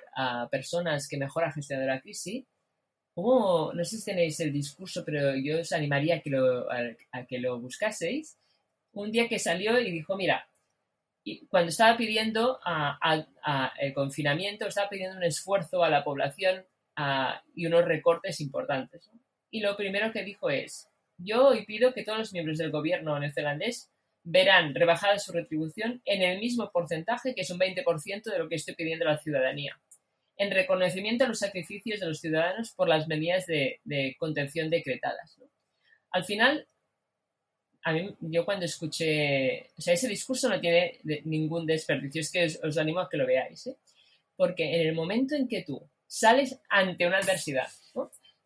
personas 0.50 1.08
que 1.08 1.18
mejor 1.18 1.44
ha 1.46 1.52
gestionado 1.52 1.88
la 1.88 2.02
crisis, 2.02 2.46
hubo, 3.16 3.74
no 3.74 3.84
sé 3.84 3.98
si 3.98 4.06
tenéis 4.06 4.40
el 4.40 4.54
discurso, 4.54 5.04
pero 5.04 5.36
yo 5.36 5.60
os 5.60 5.72
animaría 5.72 6.18
a 6.18 6.20
que 6.20 6.30
lo, 6.30 6.72
a, 6.72 7.26
que 7.28 7.40
lo 7.40 7.60
buscaseis, 7.60 8.38
un 8.94 9.12
día 9.12 9.28
que 9.28 9.40
salió 9.40 9.80
y 9.80 9.92
dijo, 9.92 10.16
mira, 10.16 10.48
y 11.24 11.46
cuando 11.48 11.70
estaba 11.70 11.98
pidiendo 11.98 12.60
a, 12.64 13.26
el 13.80 13.94
confinamiento, 13.94 14.68
estaba 14.68 14.90
pidiendo 14.90 15.18
un 15.18 15.24
esfuerzo 15.24 15.84
a 15.84 15.90
la 15.90 16.04
población 16.04 16.66
y 17.54 17.66
unos 17.66 17.86
recortes 17.86 18.40
importantes. 18.40 19.10
Y 19.52 19.62
lo 19.62 19.76
primero 19.76 20.12
que 20.12 20.24
dijo 20.24 20.50
es, 20.50 20.88
yo 21.18 21.48
hoy 21.48 21.66
pido 21.66 21.94
que 21.94 22.04
todos 22.04 22.20
los 22.20 22.34
miembros 22.34 22.58
del 22.58 22.72
gobierno 22.72 23.20
neozelandés 23.20 23.92
verán 24.30 24.76
rebajada 24.76 25.20
su 25.20 25.32
retribución 25.32 26.02
en 26.04 26.22
el 26.22 26.40
mismo 26.40 26.70
porcentaje, 26.70 27.34
que 27.34 27.42
es 27.42 27.50
un 27.50 27.60
20% 27.60 28.24
de 28.24 28.38
lo 28.38 28.50
que 28.50 28.56
estoy 28.56 28.76
pidiendo 28.76 29.06
a 29.06 29.14
la 29.14 29.18
ciudadanía, 29.20 29.80
en 30.36 30.52
reconocimiento 30.52 31.24
a 31.24 31.30
los 31.30 31.40
sacrificios 31.40 32.02
de 32.02 32.08
los 32.08 32.20
ciudadanos 32.20 32.72
por 32.72 32.90
las 32.90 33.08
medidas 33.08 33.46
de, 33.46 33.80
contención 34.20 34.70
decretadas. 34.70 35.40
Al 36.12 36.26
final, 36.26 36.68
a 37.84 37.94
mí, 37.94 38.14
yo 38.20 38.44
cuando 38.44 38.66
escuché, 38.66 39.70
o 39.78 39.82
sea, 39.82 39.94
ese 39.94 40.10
discurso 40.10 40.50
no 40.50 40.60
tiene 40.60 41.00
ningún 41.24 41.66
desperdicio, 41.66 42.20
es 42.20 42.30
que 42.30 42.68
os, 42.68 42.78
animo 42.78 43.00
a 43.00 43.10
que 43.10 43.16
lo 43.16 43.26
veáis, 43.26 43.68
¿eh? 43.68 43.78
porque 44.36 44.76
en 44.76 44.88
el 44.88 44.94
momento 44.94 45.36
en 45.36 45.48
que 45.48 45.64
tú 45.64 45.90
sales 46.06 46.60
ante 46.68 47.08
una 47.08 47.20
adversidad, 47.20 47.70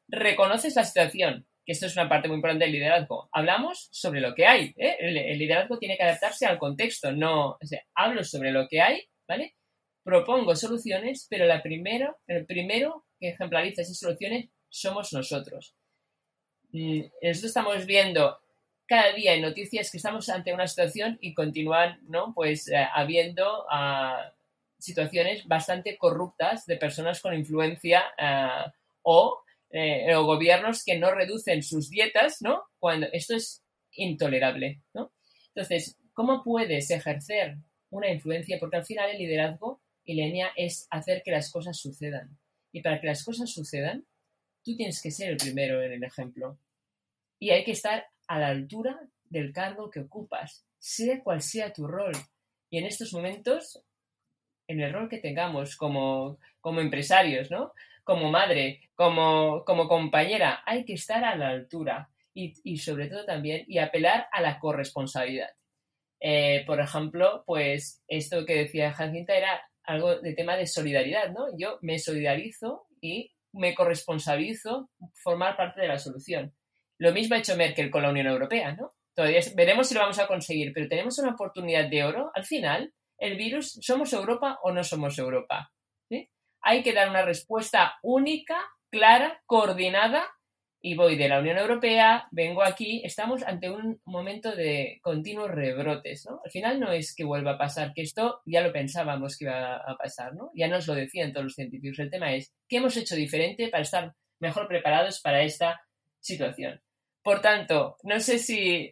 reconoces 0.07 0.75
la 0.75 0.83
situación, 0.83 1.47
esto 1.71 1.85
es 1.85 1.95
una 1.95 2.09
parte 2.09 2.27
muy 2.27 2.35
importante 2.35 2.65
del 2.65 2.73
liderazgo. 2.73 3.29
Hablamos 3.31 3.87
sobre 3.91 4.19
lo 4.19 4.35
que 4.35 4.45
hay. 4.45 4.73
¿eh? 4.77 4.97
El, 4.99 5.37
liderazgo 5.39 5.79
tiene 5.79 5.95
que 5.95 6.03
adaptarse 6.03 6.45
al 6.45 6.57
contexto. 6.57 7.11
No, 7.11 7.57
hablo 7.95 8.23
sobre 8.23 8.51
lo 8.51 8.67
que 8.67 8.81
hay, 8.81 9.03
¿vale? 9.27 9.55
Propongo 10.03 10.55
soluciones, 10.55 11.27
pero 11.29 11.45
la 11.45 11.63
primero, 11.63 12.17
el 12.27 12.45
primero 12.45 13.05
que 13.19 13.29
ejemplariza 13.29 13.83
esas 13.83 13.97
soluciones 13.97 14.49
somos 14.67 15.13
nosotros. 15.13 15.75
Mm, 16.71 17.03
nosotros 17.21 17.45
estamos 17.45 17.85
viendo 17.85 18.37
cada 18.85 19.13
día 19.13 19.33
en 19.33 19.41
noticias 19.41 19.89
que 19.89 19.97
estamos 19.97 20.27
ante 20.27 20.53
una 20.53 20.67
situación 20.67 21.17
y 21.21 21.33
continúan, 21.33 21.99
¿no? 22.09 22.33
Pues 22.33 22.67
eh, 22.67 22.85
habiendo 22.93 23.65
ah, 23.69 24.33
situaciones 24.77 25.47
bastante 25.47 25.97
corruptas 25.97 26.65
de 26.65 26.75
personas 26.75 27.21
con 27.21 27.33
influencia 27.33 28.03
ah, 28.17 28.73
o 29.03 29.41
eh, 29.73 30.15
o 30.15 30.25
gobiernos 30.25 30.83
que 30.83 30.99
no 30.99 31.11
reducen 31.11 31.63
sus 31.63 31.89
dietas, 31.89 32.41
¿no? 32.41 32.63
Cuando 32.79 33.07
esto 33.13 33.35
es 33.35 33.63
intolerable, 33.93 34.81
¿no? 34.93 35.13
Entonces, 35.53 35.97
¿cómo 36.13 36.43
puedes 36.43 36.89
ejercer 36.91 37.57
una 37.89 38.09
influencia? 38.09 38.57
Porque 38.59 38.77
al 38.77 38.85
final 38.85 39.09
el 39.09 39.17
liderazgo, 39.17 39.81
Ilenia, 40.05 40.51
es 40.55 40.87
hacer 40.89 41.21
que 41.23 41.31
las 41.31 41.51
cosas 41.51 41.77
sucedan. 41.77 42.37
Y 42.71 42.81
para 42.81 42.99
que 42.99 43.07
las 43.07 43.23
cosas 43.23 43.49
sucedan, 43.49 44.05
tú 44.63 44.75
tienes 44.75 45.01
que 45.01 45.11
ser 45.11 45.29
el 45.29 45.37
primero 45.37 45.81
en 45.81 45.93
el 45.93 46.03
ejemplo. 46.03 46.57
Y 47.39 47.51
hay 47.51 47.63
que 47.63 47.71
estar 47.71 48.05
a 48.27 48.39
la 48.39 48.47
altura 48.47 48.99
del 49.25 49.51
cargo 49.53 49.89
que 49.89 50.01
ocupas, 50.01 50.65
sea 50.79 51.21
cual 51.23 51.41
sea 51.41 51.73
tu 51.73 51.87
rol. 51.87 52.13
Y 52.69 52.77
en 52.77 52.85
estos 52.85 53.13
momentos, 53.13 53.83
en 54.67 54.81
el 54.81 54.93
rol 54.93 55.09
que 55.09 55.19
tengamos 55.19 55.75
como, 55.75 56.39
como 56.59 56.79
empresarios, 56.79 57.49
¿no? 57.49 57.73
Como 58.03 58.29
madre, 58.29 58.81
como, 58.95 59.63
como 59.65 59.87
compañera, 59.87 60.61
hay 60.65 60.85
que 60.85 60.93
estar 60.93 61.23
a 61.23 61.35
la 61.35 61.49
altura 61.49 62.09
y, 62.33 62.77
sobre 62.77 63.07
todo 63.07 63.25
también 63.25 63.65
y 63.67 63.77
apelar 63.77 64.27
a 64.31 64.41
la 64.41 64.59
corresponsabilidad. 64.59 65.49
Eh, 66.19 66.63
por 66.65 66.79
ejemplo, 66.79 67.43
pues 67.45 68.03
esto 68.07 68.45
que 68.45 68.55
decía 68.55 68.93
Jacinta 68.93 69.35
era 69.35 69.61
algo 69.83 70.19
de 70.19 70.33
tema 70.33 70.55
de 70.55 70.67
solidaridad, 70.67 71.31
¿no? 71.31 71.47
Yo 71.57 71.79
me 71.81 71.99
solidarizo 71.99 72.87
y 73.01 73.33
me 73.53 73.73
corresponsabilizo 73.75 74.89
formar 75.15 75.57
parte 75.57 75.81
de 75.81 75.87
la 75.87 75.97
solución. 75.97 76.53
Lo 76.99 77.11
mismo 77.11 77.35
ha 77.35 77.39
hecho 77.39 77.57
Merkel 77.57 77.89
con 77.89 78.03
la 78.03 78.11
Unión 78.11 78.27
Europea, 78.27 78.73
¿no? 78.75 78.93
Todavía 79.15 79.41
veremos 79.55 79.87
si 79.87 79.95
lo 79.95 80.01
vamos 80.01 80.19
a 80.19 80.27
conseguir, 80.27 80.71
pero 80.73 80.87
tenemos 80.87 81.17
una 81.19 81.33
oportunidad 81.33 81.89
de 81.89 82.03
oro. 82.03 82.31
Al 82.33 82.45
final, 82.45 82.93
el 83.17 83.35
virus, 83.37 83.77
¿somos 83.81 84.13
Europa 84.13 84.59
o 84.63 84.71
no 84.71 84.83
somos 84.83 85.17
Europa? 85.17 85.71
Hay 86.61 86.83
que 86.83 86.93
dar 86.93 87.09
una 87.09 87.23
respuesta 87.23 87.95
única, 88.01 88.57
clara, 88.89 89.41
coordinada 89.45 90.27
y 90.83 90.95
voy 90.95 91.15
de 91.15 91.29
la 91.29 91.39
Unión 91.39 91.57
Europea, 91.57 92.27
vengo 92.31 92.63
aquí, 92.63 93.01
estamos 93.05 93.43
ante 93.43 93.69
un 93.69 94.01
momento 94.05 94.55
de 94.55 94.99
continuos 95.03 95.51
rebrotes, 95.51 96.25
¿no? 96.27 96.41
Al 96.43 96.51
final 96.51 96.79
no 96.79 96.91
es 96.91 97.13
que 97.15 97.23
vuelva 97.23 97.51
a 97.51 97.57
pasar, 97.57 97.93
que 97.93 98.01
esto 98.01 98.41
ya 98.45 98.61
lo 98.61 98.73
pensábamos 98.73 99.37
que 99.37 99.45
iba 99.45 99.75
a 99.75 99.95
pasar, 99.95 100.33
¿no? 100.33 100.49
Ya 100.55 100.67
nos 100.67 100.87
lo 100.87 100.95
decían 100.95 101.33
todos 101.33 101.45
los 101.45 101.53
científicos. 101.53 101.99
El 101.99 102.09
tema 102.09 102.33
es, 102.33 102.51
¿qué 102.67 102.77
hemos 102.77 102.97
hecho 102.97 103.15
diferente 103.15 103.69
para 103.69 103.83
estar 103.83 104.15
mejor 104.39 104.67
preparados 104.67 105.21
para 105.21 105.43
esta 105.43 105.81
situación? 106.19 106.81
Por 107.21 107.41
tanto, 107.41 107.97
no 108.01 108.19
sé 108.19 108.39
si 108.39 108.91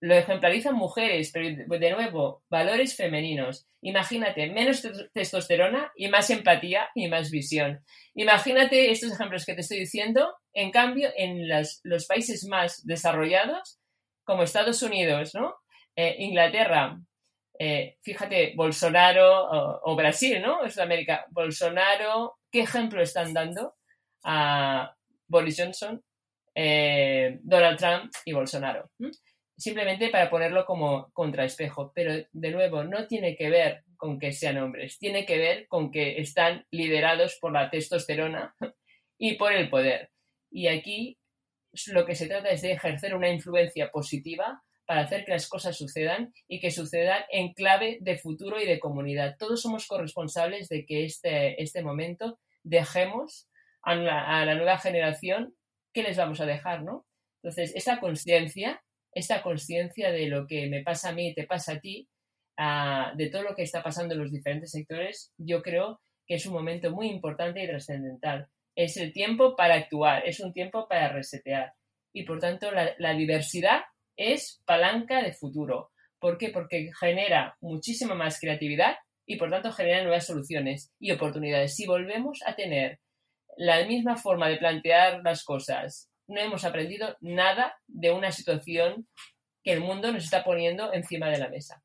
lo 0.00 0.14
ejemplarizan 0.14 0.76
mujeres, 0.76 1.30
pero 1.32 1.48
de 1.66 1.90
nuevo, 1.90 2.42
valores 2.48 2.96
femeninos. 2.96 3.66
Imagínate, 3.82 4.48
menos 4.50 4.86
testosterona 5.12 5.92
y 5.96 6.08
más 6.08 6.30
empatía 6.30 6.88
y 6.94 7.08
más 7.08 7.30
visión. 7.30 7.84
Imagínate 8.14 8.90
estos 8.90 9.12
ejemplos 9.12 9.44
que 9.44 9.54
te 9.54 9.62
estoy 9.62 9.80
diciendo, 9.80 10.36
en 10.52 10.70
cambio, 10.70 11.10
en 11.16 11.48
los, 11.48 12.06
países 12.06 12.44
más 12.46 12.86
desarrollados, 12.86 13.80
como 14.24 14.42
Estados 14.42 14.82
Unidos, 14.82 15.34
¿no? 15.34 15.56
Eh, 15.96 16.16
Inglaterra, 16.18 17.00
eh, 17.58 17.96
fíjate, 18.02 18.52
Bolsonaro 18.54 19.80
o, 19.82 19.96
Brasil, 19.96 20.40
¿no? 20.40 20.68
Sudamérica, 20.70 21.26
Bolsonaro, 21.30 22.38
¿qué 22.52 22.60
ejemplo 22.60 23.02
están 23.02 23.32
dando 23.32 23.74
a 24.22 24.94
Boris 25.26 25.56
Johnson, 25.58 26.00
eh, 26.54 27.38
Donald 27.42 27.78
Trump 27.78 28.12
y 28.24 28.32
Bolsonaro? 28.32 28.90
Simplemente 29.58 30.08
para 30.08 30.30
ponerlo 30.30 30.64
como 30.64 31.10
contraespejo. 31.12 31.92
Pero 31.94 32.14
de 32.32 32.50
nuevo, 32.50 32.84
no 32.84 33.06
tiene 33.06 33.36
que 33.36 33.50
ver 33.50 33.84
con 33.96 34.18
que 34.18 34.32
sean 34.32 34.58
hombres, 34.58 34.98
tiene 34.98 35.26
que 35.26 35.36
ver 35.36 35.66
con 35.66 35.90
que 35.90 36.20
están 36.20 36.64
liderados 36.70 37.36
por 37.40 37.52
la 37.52 37.68
testosterona 37.68 38.54
y 39.18 39.34
por 39.34 39.52
el 39.52 39.68
poder. 39.68 40.10
Y 40.50 40.68
aquí 40.68 41.18
lo 41.88 42.06
que 42.06 42.14
se 42.14 42.28
trata 42.28 42.48
es 42.50 42.62
de 42.62 42.72
ejercer 42.72 43.14
una 43.14 43.28
influencia 43.28 43.90
positiva 43.90 44.62
para 44.86 45.02
hacer 45.02 45.24
que 45.26 45.32
las 45.32 45.48
cosas 45.48 45.76
sucedan 45.76 46.32
y 46.46 46.60
que 46.60 46.70
sucedan 46.70 47.22
en 47.30 47.52
clave 47.52 47.98
de 48.00 48.16
futuro 48.16 48.58
y 48.58 48.66
de 48.66 48.78
comunidad. 48.78 49.36
Todos 49.38 49.60
somos 49.60 49.86
corresponsables 49.86 50.68
de 50.68 50.86
que 50.86 51.04
este, 51.04 51.62
este 51.62 51.82
momento 51.82 52.38
dejemos 52.62 53.50
a 53.82 53.96
la, 53.96 54.40
a 54.40 54.46
la 54.46 54.54
nueva 54.54 54.78
generación 54.78 55.54
qué 55.92 56.02
les 56.02 56.16
vamos 56.16 56.40
a 56.40 56.46
dejar, 56.46 56.84
¿no? 56.84 57.04
Entonces, 57.42 57.74
esa 57.74 58.00
conciencia 58.00 58.82
esta 59.18 59.42
conciencia 59.42 60.10
de 60.10 60.26
lo 60.26 60.46
que 60.46 60.68
me 60.68 60.82
pasa 60.82 61.10
a 61.10 61.12
mí 61.12 61.28
y 61.28 61.34
te 61.34 61.44
pasa 61.44 61.74
a 61.74 61.80
ti, 61.80 62.08
de 63.16 63.30
todo 63.30 63.42
lo 63.42 63.54
que 63.54 63.62
está 63.62 63.82
pasando 63.82 64.14
en 64.14 64.20
los 64.20 64.32
diferentes 64.32 64.72
sectores, 64.72 65.32
yo 65.36 65.62
creo 65.62 66.00
que 66.26 66.34
es 66.34 66.46
un 66.46 66.54
momento 66.54 66.90
muy 66.90 67.08
importante 67.08 67.62
y 67.62 67.66
trascendental. 67.66 68.48
Es 68.74 68.96
el 68.96 69.12
tiempo 69.12 69.56
para 69.56 69.74
actuar, 69.74 70.26
es 70.26 70.40
un 70.40 70.52
tiempo 70.52 70.86
para 70.88 71.08
resetear. 71.08 71.72
Y 72.12 72.24
por 72.24 72.40
tanto, 72.40 72.70
la, 72.70 72.94
la 72.98 73.14
diversidad 73.14 73.82
es 74.16 74.60
palanca 74.64 75.22
de 75.22 75.32
futuro. 75.32 75.90
¿Por 76.18 76.36
qué? 76.36 76.50
Porque 76.50 76.90
genera 76.98 77.56
muchísima 77.60 78.14
más 78.14 78.40
creatividad 78.40 78.96
y 79.24 79.36
por 79.36 79.50
tanto 79.50 79.70
genera 79.72 80.02
nuevas 80.02 80.26
soluciones 80.26 80.92
y 80.98 81.12
oportunidades. 81.12 81.76
Si 81.76 81.86
volvemos 81.86 82.40
a 82.44 82.56
tener 82.56 82.98
la 83.56 83.84
misma 83.86 84.16
forma 84.16 84.48
de 84.48 84.56
plantear 84.56 85.20
las 85.22 85.44
cosas 85.44 86.10
no 86.28 86.40
hemos 86.40 86.64
aprendido 86.64 87.16
nada 87.20 87.78
de 87.86 88.12
una 88.12 88.30
situación 88.30 89.06
que 89.64 89.72
el 89.72 89.80
mundo 89.80 90.12
nos 90.12 90.24
está 90.24 90.44
poniendo 90.44 90.92
encima 90.92 91.28
de 91.28 91.38
la 91.38 91.48
mesa. 91.48 91.82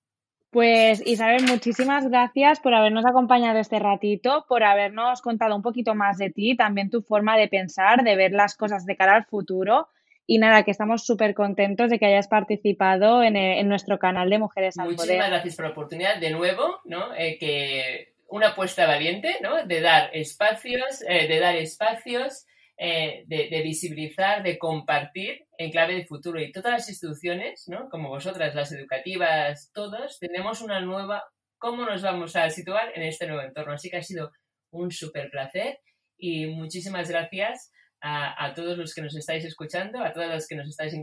Pues 0.52 1.02
Isabel, 1.08 1.46
muchísimas 1.48 2.08
gracias 2.08 2.60
por 2.60 2.76
habernos 2.76 3.06
acompañado 3.08 3.58
este 3.58 3.80
ratito, 3.80 4.46
por 4.48 4.64
habernos 4.64 5.20
contado 5.22 5.56
un 5.56 5.64
poquito 5.64 5.96
más 5.96 6.20
de 6.20 6.30
ti, 6.30 6.56
también 6.56 6.92
tu 6.92 7.02
forma 7.02 7.36
de 7.38 7.48
pensar, 7.48 8.04
de 8.04 8.16
ver 8.16 8.34
las 8.34 8.56
cosas 8.56 8.86
de 8.86 8.96
cara 8.96 9.16
al 9.16 9.26
futuro. 9.26 9.88
Y 10.28 10.38
nada, 10.38 10.64
que 10.64 10.70
estamos 10.70 11.06
súper 11.06 11.34
contentos 11.34 11.90
de 11.90 11.98
que 11.98 12.06
hayas 12.06 12.28
participado 12.28 13.24
en, 13.24 13.68
nuestro 13.68 13.98
canal 13.98 14.30
de 14.30 14.38
Mujeres 14.38 14.78
al 14.78 14.92
Muchísimas 14.92 15.30
gracias 15.30 15.56
por 15.56 15.66
la 15.66 15.72
oportunidad 15.72 16.18
de 16.18 16.30
nuevo, 16.30 16.82
¿no? 16.86 17.14
Eh, 17.16 17.38
que 17.40 18.14
una 18.28 18.50
apuesta 18.50 18.86
valiente, 18.86 19.38
¿no? 19.42 19.66
De 19.66 19.82
dar 19.82 20.12
espacios, 20.14 21.04
eh, 21.10 21.28
de 21.28 21.40
dar 21.40 21.56
espacios 21.56 22.46
eh, 22.78 23.24
de, 23.28 23.62
visibilizar, 23.62 24.42
de 24.42 24.58
compartir 24.58 25.46
en 25.58 25.72
clave 25.72 25.96
de 25.96 26.06
futuro. 26.06 26.42
Y 26.42 26.52
todas 26.52 26.72
las 26.72 26.90
instituciones, 26.90 27.66
¿no? 27.68 27.88
como 27.90 28.10
vosotras, 28.10 28.56
las 28.56 28.72
educativas, 28.72 29.72
todas, 29.74 30.20
tenemos 30.20 30.62
una 30.62 30.82
nueva, 30.82 31.24
cómo 31.58 31.86
nos 31.86 32.02
vamos 32.02 32.36
a 32.36 32.50
situar 32.50 32.92
en 32.96 33.04
este 33.04 33.28
nuevo 33.28 33.44
entorno. 33.44 33.74
Así 33.74 33.90
que 33.90 33.98
ha 33.98 34.04
sido 34.04 34.32
un 34.72 34.92
súper 34.92 35.30
placer 35.30 35.80
y 36.18 36.48
muchísimas 36.48 37.10
gracias 37.10 37.72
a, 38.06 38.54
todos 38.54 38.78
los 38.78 38.94
que 38.94 39.02
nos 39.02 39.16
estáis 39.16 39.46
escuchando, 39.46 40.04
a 40.04 40.12
todas 40.12 40.28
las 40.28 40.46
que 40.48 40.56
nos 40.56 40.68
estáis 40.68 40.94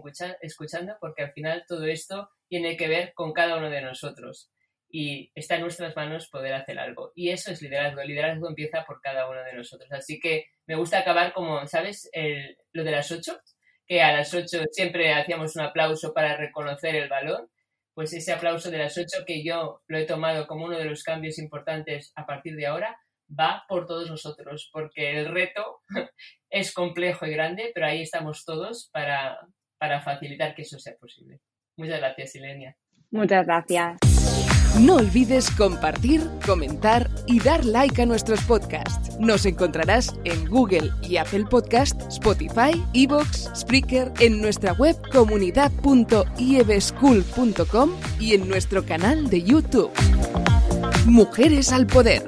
escuchando, 0.43 0.97
porque 1.01 1.23
al 1.23 1.33
final 1.33 1.65
todo 1.67 1.87
esto 1.87 2.29
tiene 2.47 2.77
que 2.77 2.89
ver 2.89 3.15
con 3.15 3.33
cada 3.33 3.57
uno 3.57 3.71
de 3.71 3.81
nosotros 3.81 4.51
y 4.91 5.31
está 5.35 5.57
en 5.57 5.63
nuestras 5.63 5.95
manos 5.95 6.29
poder 6.29 6.55
hacer 6.55 6.79
algo. 6.79 7.13
Y 7.15 7.31
eso 7.31 7.53
es 7.53 7.63
liderazgo. 7.63 8.01
El 8.01 8.09
liderazgo 8.09 8.49
empieza 8.49 8.85
por 8.85 9.01
cada 9.01 9.29
uno 9.29 9.43
de 9.43 9.55
nosotros. 9.55 9.91
Así 9.93 10.19
que 10.19 10.47
me 10.67 10.77
gusta 10.77 10.99
acabar 10.99 11.33
como, 11.33 11.67
¿sabes? 11.67 12.11
lo 12.73 12.85
de 12.85 12.91
las 12.91 13.11
ocho, 13.11 13.39
que 13.87 14.03
a 14.03 14.13
las 14.13 14.33
ocho 14.35 14.63
siempre 14.73 15.13
hacíamos 15.13 15.57
un 15.57 15.63
aplauso 15.63 16.13
para 16.13 16.37
reconocer 16.37 16.95
el 16.97 17.09
valor. 17.09 17.49
Pues 17.95 18.13
ese 18.13 18.33
aplauso 18.33 18.71
de 18.71 18.79
las 18.79 18.97
ocho 18.97 19.25
que 19.27 19.45
yo 19.45 19.83
lo 19.87 19.99
he 19.99 20.07
tomado 20.07 20.47
como 20.47 20.65
uno 20.65 20.79
de 20.79 20.85
los 20.85 21.03
cambios 21.03 21.39
importantes 21.39 22.13
a 22.15 22.25
partir 22.25 22.57
de 22.57 22.67
ahora, 22.67 22.97
va 23.29 23.65
por 23.69 23.87
todos 23.87 24.09
nosotros, 24.11 24.71
porque 24.73 25.19
el 25.19 25.27
reto 25.27 25.81
es 26.51 26.73
complejo 26.73 27.27
y 27.27 27.33
grande, 27.33 27.71
pero 27.75 27.87
ahí 27.87 28.03
estamos 28.03 28.45
todos 28.45 28.89
para, 28.93 29.39
para 29.79 30.01
facilitar 30.01 30.55
que 30.55 30.63
eso 30.63 30.79
sea 30.79 30.97
posible. 30.97 31.41
Muchas 31.77 31.99
gracias, 31.99 32.33
Silenia. 32.33 32.77
Muchas 33.11 33.45
gracias. 33.45 34.10
No 34.79 34.97
olvides 34.97 35.51
compartir, 35.51 36.23
comentar 36.47 37.11
y 37.27 37.41
dar 37.41 37.65
like 37.65 38.01
a 38.01 38.07
nuestros 38.07 38.41
podcasts. 38.43 39.19
Nos 39.19 39.45
encontrarás 39.45 40.15
en 40.25 40.49
Google 40.49 40.93
y 41.03 41.17
Apple 41.17 41.47
Podcast, 41.51 42.01
Spotify, 42.09 42.81
Evox, 42.95 43.51
Spreaker, 43.55 44.13
en 44.21 44.41
nuestra 44.41 44.75
web 44.75 44.97
comunidad.ieveschool.com 45.13 47.91
y 48.19 48.35
en 48.35 48.49
nuestro 48.49 48.87
canal 48.87 49.29
de 49.29 49.43
YouTube. 49.43 49.91
Mujeres 51.07 51.73
al 51.73 51.87
Poder. 51.87 52.25